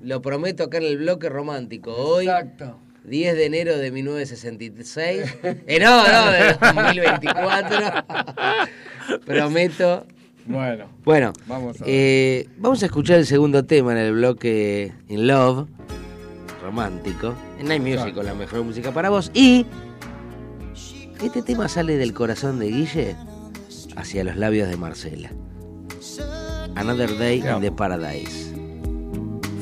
Lo 0.03 0.23
prometo 0.23 0.63
acá 0.65 0.79
en 0.79 0.85
el 0.85 0.99
bloque 0.99 1.29
romántico. 1.29 1.93
Hoy, 1.95 2.27
Exacto. 2.27 2.79
10 3.05 3.35
de 3.37 3.45
enero 3.47 3.77
de 3.79 3.91
1966. 3.91 5.25
Eh, 5.67 5.79
no, 5.81 6.07
no, 6.07 6.31
de 6.31 6.55
2024. 6.61 8.05
prometo. 9.27 10.07
Bueno, 10.47 10.89
Bueno, 11.05 11.33
Vamos 11.47 11.81
a 11.81 11.85
ver. 11.85 11.93
eh, 11.95 12.49
vamos 12.57 12.83
a 12.83 12.87
escuchar 12.87 13.19
el 13.19 13.27
segundo 13.27 13.65
tema 13.67 13.93
en 13.93 13.99
el 13.99 14.13
bloque 14.13 14.93
In 15.09 15.27
Love, 15.27 15.67
romántico. 16.63 17.35
En 17.59 17.69
Night 17.69 17.83
Music, 17.83 18.15
con 18.15 18.25
la 18.25 18.35
mejor 18.35 18.63
música 18.63 18.93
para 18.93 19.11
vos. 19.11 19.31
Y 19.35 19.67
este 21.23 21.43
tema 21.43 21.69
sale 21.69 21.97
del 21.97 22.15
corazón 22.15 22.59
de 22.59 22.71
Guille 22.71 23.17
hacia 23.97 24.25
los 24.25 24.37
labios 24.37 24.69
de 24.69 24.77
Marcela. 24.77 25.31
Another 26.77 27.11
Day 27.19 27.39
in 27.39 27.61
the 27.61 27.73
Paradise. 27.73 28.53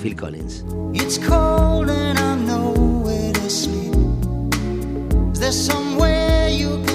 Phil 0.03 0.15
Collins. 0.15 0.65
It's 0.93 1.19
cold 1.19 1.91
and 1.91 2.19
I'm 2.19 2.47
nowhere 2.47 3.33
to 3.33 3.51
sleep. 3.51 3.95
Is 5.33 5.41
there 5.41 5.53
somewhere 5.53 6.51
you 6.51 6.86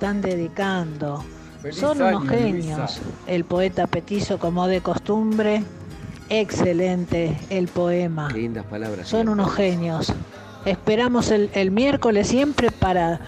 están 0.00 0.22
dedicando. 0.22 1.22
Feliz 1.60 1.76
Son 1.76 2.00
año, 2.00 2.16
unos 2.16 2.30
genios. 2.30 3.00
El 3.26 3.44
poeta 3.44 3.86
petizo 3.86 4.38
como 4.38 4.66
de 4.66 4.80
costumbre. 4.80 5.62
Excelente 6.30 7.36
el 7.50 7.68
poema. 7.68 8.28
Qué 8.28 8.38
lindas 8.38 8.64
palabras. 8.64 9.06
Son 9.06 9.28
unos 9.28 9.54
genios. 9.54 10.10
Esperamos 10.64 11.30
el, 11.30 11.50
el 11.52 11.70
miércoles 11.70 12.28
siempre 12.28 12.70
para 12.70 13.20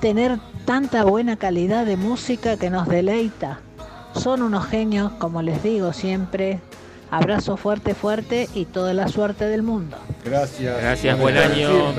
tener 0.00 0.40
tanta 0.64 1.04
buena 1.04 1.36
calidad 1.36 1.86
de 1.86 1.96
música 1.96 2.56
que 2.56 2.70
nos 2.70 2.88
deleita. 2.88 3.60
Son 4.12 4.42
unos 4.42 4.66
genios, 4.66 5.12
como 5.12 5.42
les 5.42 5.62
digo 5.62 5.92
siempre. 5.92 6.58
Abrazo 7.10 7.56
fuerte, 7.56 7.94
fuerte 7.94 8.48
y 8.54 8.66
toda 8.66 8.94
la 8.94 9.08
suerte 9.08 9.46
del 9.46 9.62
mundo. 9.62 9.96
gracias. 10.24 10.80
Gracias, 10.80 11.18
buen 11.18 11.36
año. 11.36 11.92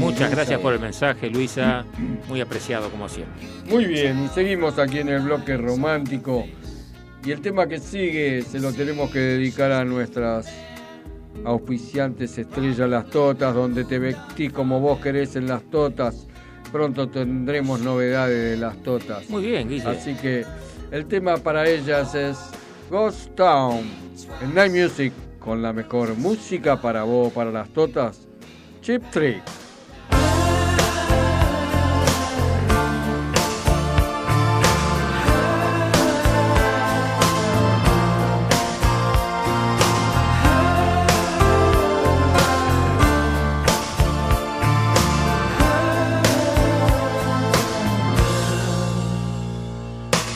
Muchas 0.00 0.20
Luisa. 0.20 0.28
gracias 0.28 0.60
por 0.60 0.72
el 0.72 0.80
mensaje, 0.80 1.30
Luisa. 1.30 1.84
Muy 2.28 2.40
apreciado 2.40 2.90
como 2.90 3.08
siempre. 3.08 3.46
Muy 3.70 3.84
bien, 3.84 4.24
y 4.24 4.28
seguimos 4.28 4.78
aquí 4.78 4.98
en 4.98 5.08
el 5.08 5.22
bloque 5.22 5.56
romántico. 5.56 6.44
Y 7.24 7.30
el 7.30 7.40
tema 7.40 7.66
que 7.68 7.78
sigue 7.78 8.42
se 8.42 8.58
lo 8.58 8.72
tenemos 8.72 9.10
que 9.10 9.18
dedicar 9.20 9.70
a 9.72 9.84
nuestras 9.84 10.48
auspiciantes 11.44 12.36
estrellas 12.38 12.88
Las 12.88 13.06
Totas, 13.10 13.54
donde 13.54 13.84
te 13.84 13.98
vestís 13.98 14.52
como 14.52 14.80
vos 14.80 14.98
querés 15.00 15.36
en 15.36 15.46
Las 15.46 15.62
Totas. 15.70 16.26
Pronto 16.72 17.08
tendremos 17.08 17.80
novedades 17.80 18.50
de 18.52 18.56
Las 18.56 18.82
Totas. 18.82 19.28
Muy 19.30 19.44
bien, 19.46 19.68
Guille. 19.68 19.88
Así 19.88 20.14
que 20.14 20.44
el 20.90 21.06
tema 21.06 21.36
para 21.36 21.68
ellas 21.68 22.14
es 22.16 22.36
Ghost 22.90 23.34
Town 23.36 24.05
en 24.40 24.54
Night 24.54 24.72
Music 24.72 25.12
con 25.38 25.62
la 25.62 25.72
mejor 25.72 26.16
música 26.16 26.80
para 26.80 27.04
vos, 27.04 27.32
para 27.32 27.50
las 27.50 27.68
totas. 27.70 28.26
Chip 28.80 29.02
Trick. 29.10 29.42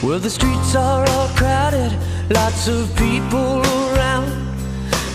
Well, 0.02 0.18
the 0.18 0.30
streets 0.30 0.74
are 0.74 1.06
all 1.10 1.28
crowded, 1.36 1.92
lots 2.30 2.68
of 2.68 2.88
people 2.96 3.60
around, 3.92 4.32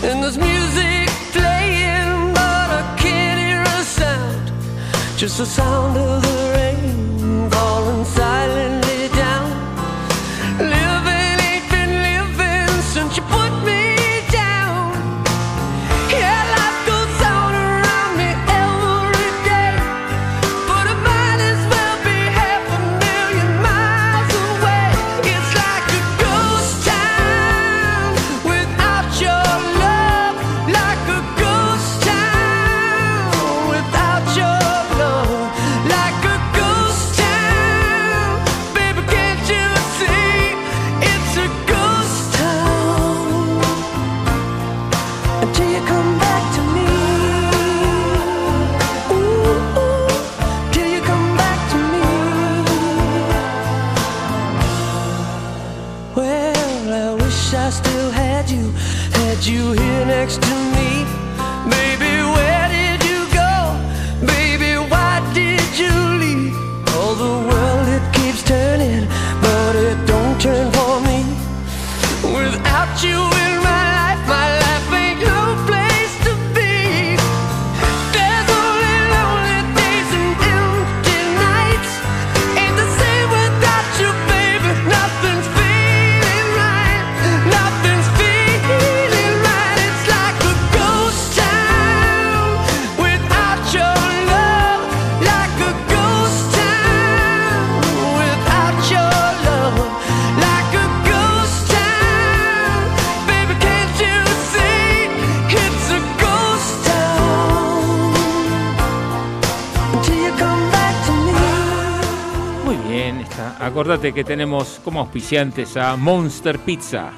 and 0.04 0.22
there's 0.22 0.38
music 0.38 1.08
playing, 1.32 2.32
but 2.32 2.70
I 2.70 2.96
can't 2.96 3.40
hear 3.40 3.62
a 3.62 3.82
sound. 3.82 4.52
Just 5.16 5.38
the 5.38 5.46
sound 5.46 5.96
of 5.96 6.22
the 6.22 6.52
rain 6.54 7.50
falling 7.50 8.04
silently 8.04 8.75
Acordate 113.66 114.14
que 114.14 114.22
tenemos 114.22 114.80
como 114.84 115.00
auspiciantes 115.00 115.76
a 115.76 115.96
Monster 115.96 116.60
Pizza. 116.60 117.10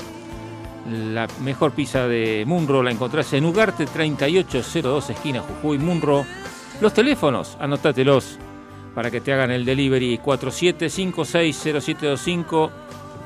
La 0.90 1.28
mejor 1.42 1.72
pizza 1.72 2.09
de 2.09 2.44
Munro 2.46 2.82
la 2.82 2.90
encontrás 2.90 3.34
en 3.34 3.44
Ugarte 3.44 3.84
3802 3.84 5.11
esquina 5.11 5.42
Jujuy 5.42 5.76
Munro. 5.76 6.24
Los 6.80 6.94
teléfonos, 6.94 7.59
anótatelos 7.61 8.38
para 8.94 9.11
que 9.11 9.20
te 9.20 9.34
hagan 9.34 9.51
el 9.51 9.66
delivery 9.66 10.18
47560725 10.24 12.70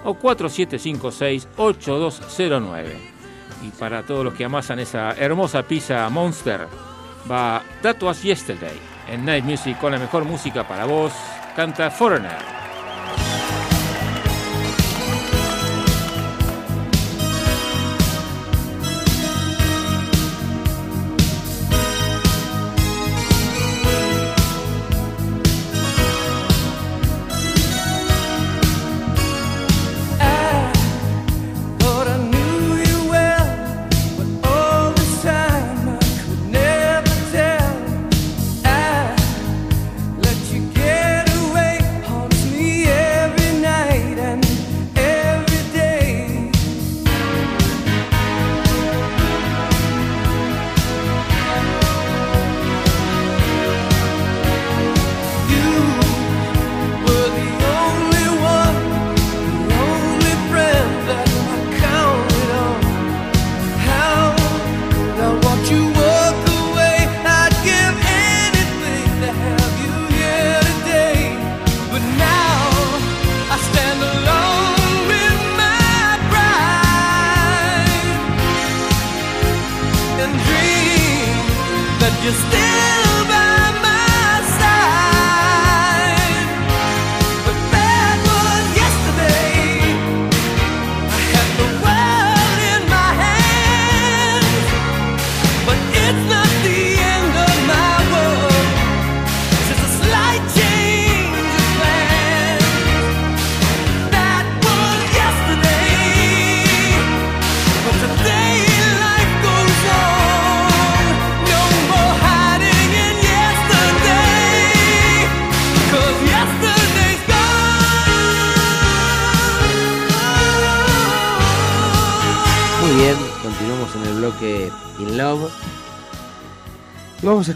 o 0.04 0.14
47568209. 0.14 2.86
Y 3.62 3.68
para 3.78 4.02
todos 4.02 4.24
los 4.24 4.34
que 4.34 4.46
amasan 4.46 4.80
esa 4.80 5.12
hermosa 5.12 5.62
pizza 5.62 6.10
Monster, 6.10 6.66
va 7.30 7.62
That 7.82 8.02
Was 8.02 8.24
Yesterday 8.24 8.80
en 9.08 9.24
Night 9.24 9.44
Music 9.44 9.78
con 9.78 9.92
la 9.92 10.00
mejor 10.00 10.24
música 10.24 10.66
para 10.66 10.86
vos. 10.86 11.12
Canta 11.54 11.88
Foreigner. 11.88 12.61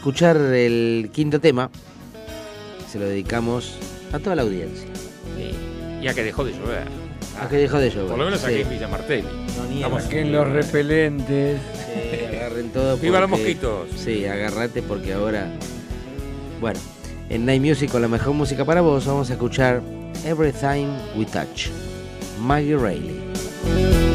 Escuchar 0.06 0.36
el 0.36 1.10
quinto 1.12 1.40
tema. 1.40 1.68
Se 2.88 2.96
lo 2.96 3.06
dedicamos 3.06 3.76
a 4.12 4.20
toda 4.20 4.36
la 4.36 4.42
audiencia. 4.42 4.86
Sí, 5.36 5.50
Ya 6.00 6.14
que 6.14 6.22
dejó 6.22 6.44
de 6.44 6.52
llover. 6.52 6.84
A 7.42 7.48
que 7.48 7.56
dejó 7.56 7.78
de 7.80 7.90
llover. 7.90 8.10
Por 8.10 8.18
lo 8.18 8.24
menos 8.26 8.44
aquí 8.44 8.54
Sí. 8.54 8.60
en 8.60 8.70
Villa 8.70 8.86
Martelli. 8.86 9.22
No 9.56 9.64
nieva. 9.64 9.74
Estamos 9.74 10.02
Saquen 10.04 10.30
los 10.32 10.48
repelentes. 10.48 11.60
Sí, 11.74 12.36
agarren 12.36 12.68
todo. 12.70 12.96
Viva 13.02 13.18
los 13.18 13.30
porque- 13.30 13.42
mosquitos. 13.46 13.88
Sí, 13.96 14.24
agarrate 14.26 14.80
porque 14.82 15.12
ahora. 15.12 15.48
Bueno, 16.60 16.78
en 17.28 17.44
Night 17.44 17.60
Music 17.62 17.90
con 17.90 18.00
la 18.00 18.06
mejor 18.08 18.32
música 18.34 18.64
para 18.64 18.82
vos 18.82 19.04
vamos 19.06 19.28
a 19.30 19.32
escuchar 19.32 19.82
Everything 20.24 20.86
We 21.16 21.26
Touch. 21.26 21.66
Maggie 22.40 22.76
Reilly. 22.76 24.05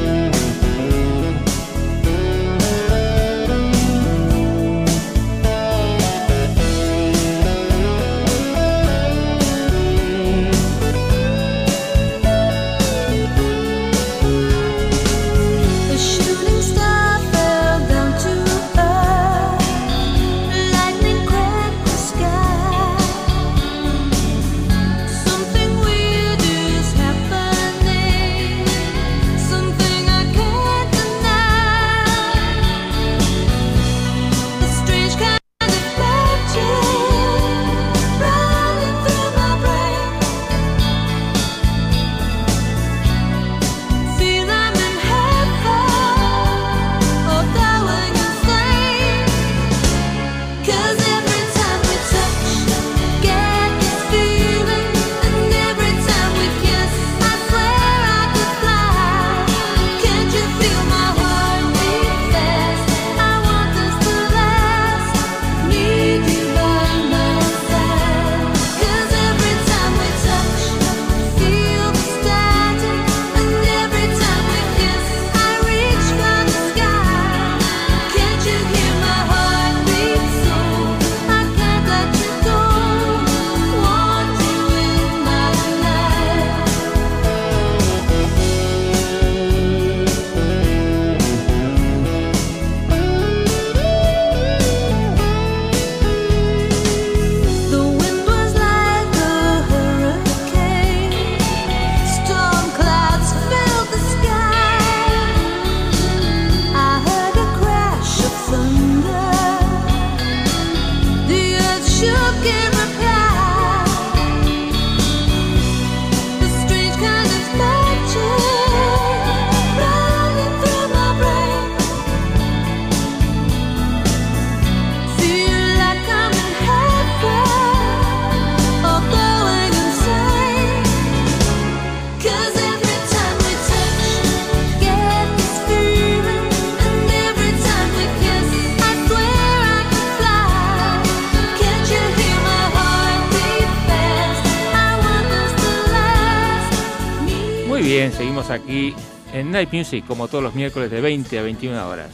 Night 149.62 149.74
Music 149.74 150.06
como 150.08 150.28
todos 150.28 150.44
los 150.44 150.56
miércoles 150.56 150.90
de 150.90 151.02
20 151.02 151.38
a 151.38 151.44
21 151.44 151.88
horas. 151.88 152.10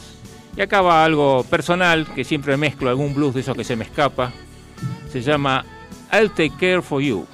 Y 0.54 0.60
acá 0.60 0.82
va 0.82 1.02
algo 1.02 1.44
personal 1.44 2.06
que 2.14 2.24
siempre 2.24 2.58
mezclo 2.58 2.90
algún 2.90 3.14
blues 3.14 3.32
de 3.32 3.40
esos 3.40 3.56
que 3.56 3.64
se 3.64 3.74
me 3.74 3.84
escapa. 3.84 4.32
Se 5.10 5.22
llama 5.22 5.64
I'll 6.12 6.30
Take 6.30 6.52
Care 6.60 6.82
for 6.82 7.00
You. 7.00 7.26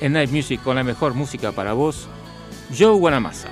En 0.00 0.12
Night 0.12 0.30
Music 0.30 0.62
con 0.62 0.76
la 0.76 0.84
mejor 0.84 1.14
música 1.14 1.52
para 1.52 1.72
vos, 1.72 2.06
Joe 2.76 2.98
Guanamasa. 2.98 3.48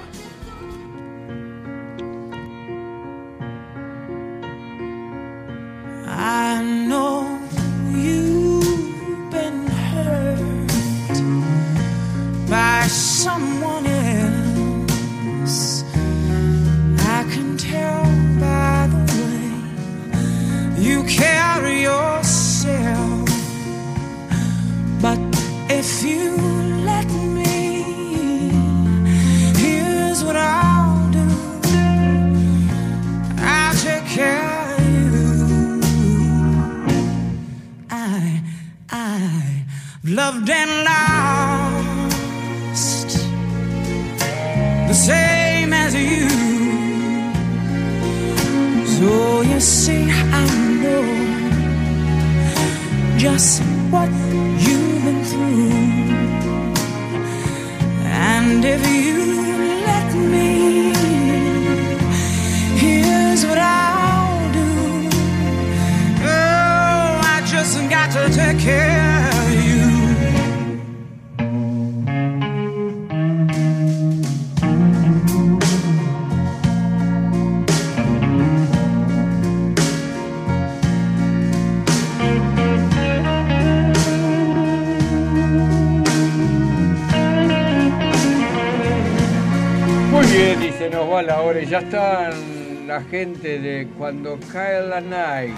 Cuando 93.99 94.39
cae 94.53 94.87
la 94.87 95.01
night. 95.01 95.55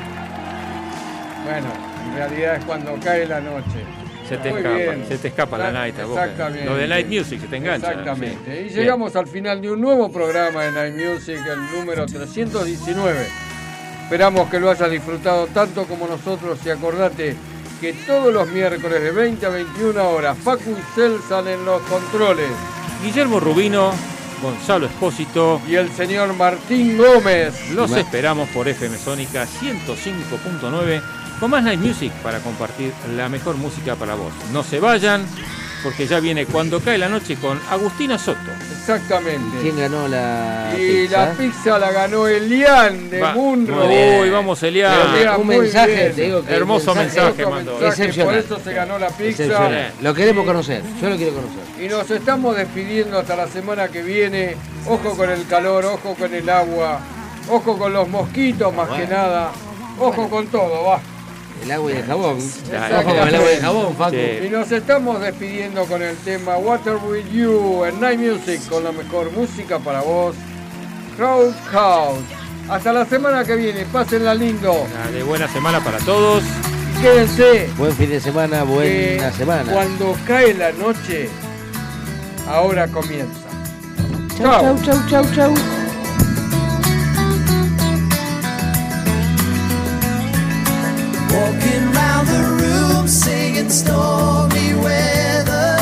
Bueno, 1.45 1.69
en 2.11 2.17
realidad 2.17 2.57
es 2.57 2.65
cuando 2.65 2.95
cae 3.03 3.27
la 3.27 3.41
noche. 3.41 3.85
Se 4.29 4.37
te 4.39 4.51
Muy 4.51 4.59
escapa, 4.59 4.77
bien. 4.77 5.05
se 5.07 5.19
te 5.19 5.29
escapa 5.29 5.59
la 5.59 5.71
night 5.71 5.99
a 6.01 6.05
vos. 6.05 6.19
Exactamente. 6.19 6.65
Lo 6.65 6.75
de 6.77 6.89
Night 6.89 7.07
Music 7.07 7.41
se 7.41 7.47
te 7.47 7.57
engancha. 7.57 7.91
Exactamente. 7.91 8.39
sí. 8.45 8.51
Y 8.51 8.63
Bien. 8.65 8.75
llegamos 8.75 9.15
al 9.15 9.27
final 9.29 9.63
de 9.63 9.71
un 9.71 9.81
nuevo 9.81 10.11
programa 10.11 10.65
de 10.65 10.73
Night 10.73 10.95
Music, 10.97 11.39
el 11.49 11.79
número 11.79 12.07
319. 12.07 13.27
Esperamos 14.03 14.49
que 14.51 14.59
lo 14.59 14.71
hayas 14.71 14.91
disfrutado 14.91 15.47
tanto 15.49 15.85
como 15.85 16.09
nosotros 16.09 16.59
y 16.65 16.71
acordate 16.71 17.37
que 17.81 17.93
todos 17.93 18.33
los 18.35 18.49
miércoles 18.49 19.01
de 19.03 19.11
20 19.13 19.47
a 19.47 19.49
21 19.51 20.11
horas, 20.11 20.37
Facu 20.39 20.71
y 20.71 20.95
Celsan 20.95 21.47
en 21.47 21.65
los 21.65 21.81
controles 21.83 22.49
Guillermo 23.03 23.39
Rubino, 23.39 23.93
Gonzalo 24.43 24.87
Espósito. 24.87 25.61
y 25.69 25.75
el 25.75 25.91
señor 25.93 26.35
Martín 26.35 26.97
Gómez. 26.99 27.71
Los 27.71 27.91
esperamos 27.93 28.49
por 28.51 28.69
FM 28.69 28.97
Sónica 28.99 29.47
105.9 29.47 31.03
con 31.41 31.51
más 31.51 31.63
Night 31.63 31.81
Music 31.81 32.13
para 32.23 32.41
compartir 32.41 32.93
la 33.17 33.29
mejor 33.29 33.57
música 33.57 33.95
para 33.97 34.15
vos. 34.15 34.33
No 34.53 34.63
se 34.63 34.81
vayan 34.81 35.27
porque 35.87 36.05
ya 36.09 36.19
viene 36.19 36.47
Cuando 36.47 36.81
cae 36.81 36.99
la 36.99 37.09
noche 37.09 37.37
con 37.37 37.61
Agustina 37.71 38.19
Soto. 38.19 38.41
Exactamente. 38.77 39.57
¿Quién 39.63 39.79
ganó 39.79 40.09
la 40.09 40.73
Y 40.77 41.03
pizza? 41.05 41.27
la 41.27 41.33
pizza 41.33 41.79
la 41.79 41.93
ganó 41.93 42.27
Elian 42.27 43.09
de 43.09 43.21
Va- 43.21 43.35
Munro. 43.35 43.87
Uy, 43.87 44.29
vamos, 44.31 44.61
Elian. 44.65 45.39
Un 45.39 45.47
mensaje, 45.47 45.95
bien. 45.95 46.15
te 46.17 46.23
digo 46.23 46.43
que 46.43 46.49
el 46.49 46.57
Hermoso 46.57 46.93
mensaje, 46.93 47.47
mandó. 47.47 47.79
mensaje, 47.79 48.25
por 48.25 48.35
eso 48.35 48.59
se 48.59 48.73
ganó 48.73 48.99
la 48.99 49.11
pizza. 49.11 49.71
Lo 50.03 50.13
queremos 50.13 50.45
conocer. 50.45 50.83
Yo 51.01 51.09
lo 51.09 51.17
quiero 51.17 51.35
conocer. 51.35 51.85
Y 51.85 51.89
nos 51.89 52.11
estamos 52.11 52.57
despidiendo 52.57 53.21
hasta 53.21 53.37
la 53.37 53.47
semana 53.47 53.87
que 53.87 54.03
viene. 54.03 54.57
Ojo 54.87 55.17
con 55.17 55.31
el 55.31 55.47
calor, 55.47 55.85
ojo 55.85 56.17
con 56.17 56.35
el 56.35 56.49
agua, 56.51 56.99
ojo 57.49 57.79
con 57.79 57.93
los 57.93 58.09
mosquitos 58.09 58.75
más 58.75 58.89
que 58.89 59.07
nada. 59.07 59.53
Ojo 60.01 60.29
con 60.29 60.49
todo, 60.49 60.83
va. 60.85 61.01
El 61.63 61.71
agua 61.73 61.93
y 61.93 61.97
el 61.97 62.07
jabón. 62.07 62.39
El 62.71 62.77
agua 62.77 63.51
y 63.51 63.55
el 63.55 63.61
jabón, 63.61 63.97
Facu. 63.97 64.11
Sí. 64.13 64.47
Y 64.47 64.49
nos 64.51 64.71
estamos 64.71 65.21
despidiendo 65.21 65.85
con 65.87 66.03
el 66.03 66.17
tema 66.19 66.57
Water 66.57 66.97
With 66.97 67.27
You 67.33 67.85
en 67.85 68.01
Night 68.01 68.21
Music 68.21 68.61
con 68.69 68.85
la 68.85 68.93
mejor 68.93 69.31
música 69.33 69.79
para 69.79 70.01
vos. 70.03 70.37
Crowd 71.17 71.55
Couch. 71.73 72.25
Hasta 72.69 72.93
la 72.93 73.05
semana 73.05 73.45
que 73.45 73.57
viene. 73.57 73.85
Pásenla 73.87 74.35
lindo. 74.35 74.87
De 75.13 75.23
buena 75.23 75.49
semana 75.49 75.83
para 75.83 75.99
todos. 75.99 76.43
Quédense. 77.01 77.69
Buen 77.77 77.93
fin 77.93 78.11
de 78.11 78.21
semana, 78.21 78.63
buena 78.63 79.31
semana. 79.33 79.73
Cuando 79.73 80.17
cae 80.27 80.55
la 80.55 80.73
noche, 80.73 81.29
ahora 82.49 82.89
comienza. 82.89 83.47
Chau, 84.39 84.61
chau, 84.61 84.83
chau, 84.83 85.09
chau, 85.09 85.35
chau. 85.35 85.55
Walking 91.37 91.93
round 91.93 92.29
the 92.29 92.45
room 92.63 93.07
singing 93.07 93.69
stormy 93.69 94.73
weather 94.73 95.77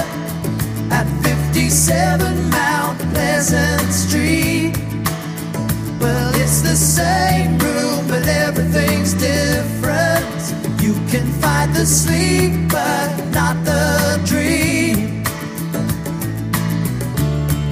at 0.90 1.06
57 1.22 2.50
Mount 2.50 2.98
Pleasant 3.12 3.92
Street. 3.92 4.76
Well, 6.00 6.34
it's 6.42 6.60
the 6.62 6.74
same 6.74 7.56
room, 7.58 8.08
but 8.08 8.26
everything's 8.26 9.14
different. 9.14 10.42
You 10.82 10.94
can 11.08 11.26
fight 11.40 11.72
the 11.72 11.86
sleep, 11.86 12.68
but 12.68 13.10
not 13.30 13.54
the 13.64 14.20
dream. 14.26 15.22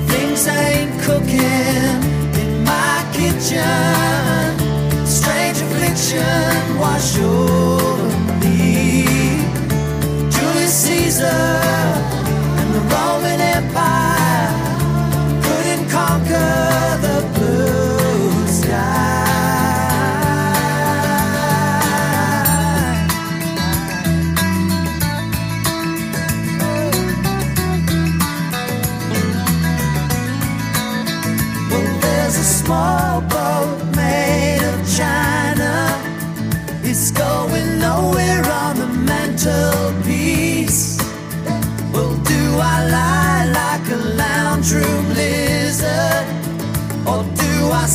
Things 0.07 0.47
ain't 0.47 1.03
cooking 1.03 1.99
in 2.43 2.63
my 2.63 3.05
kitchen. 3.13 4.12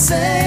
say 0.09 0.46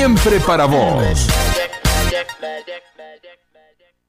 Siempre 0.00 0.40
para 0.40 0.64
vos. 0.64 1.49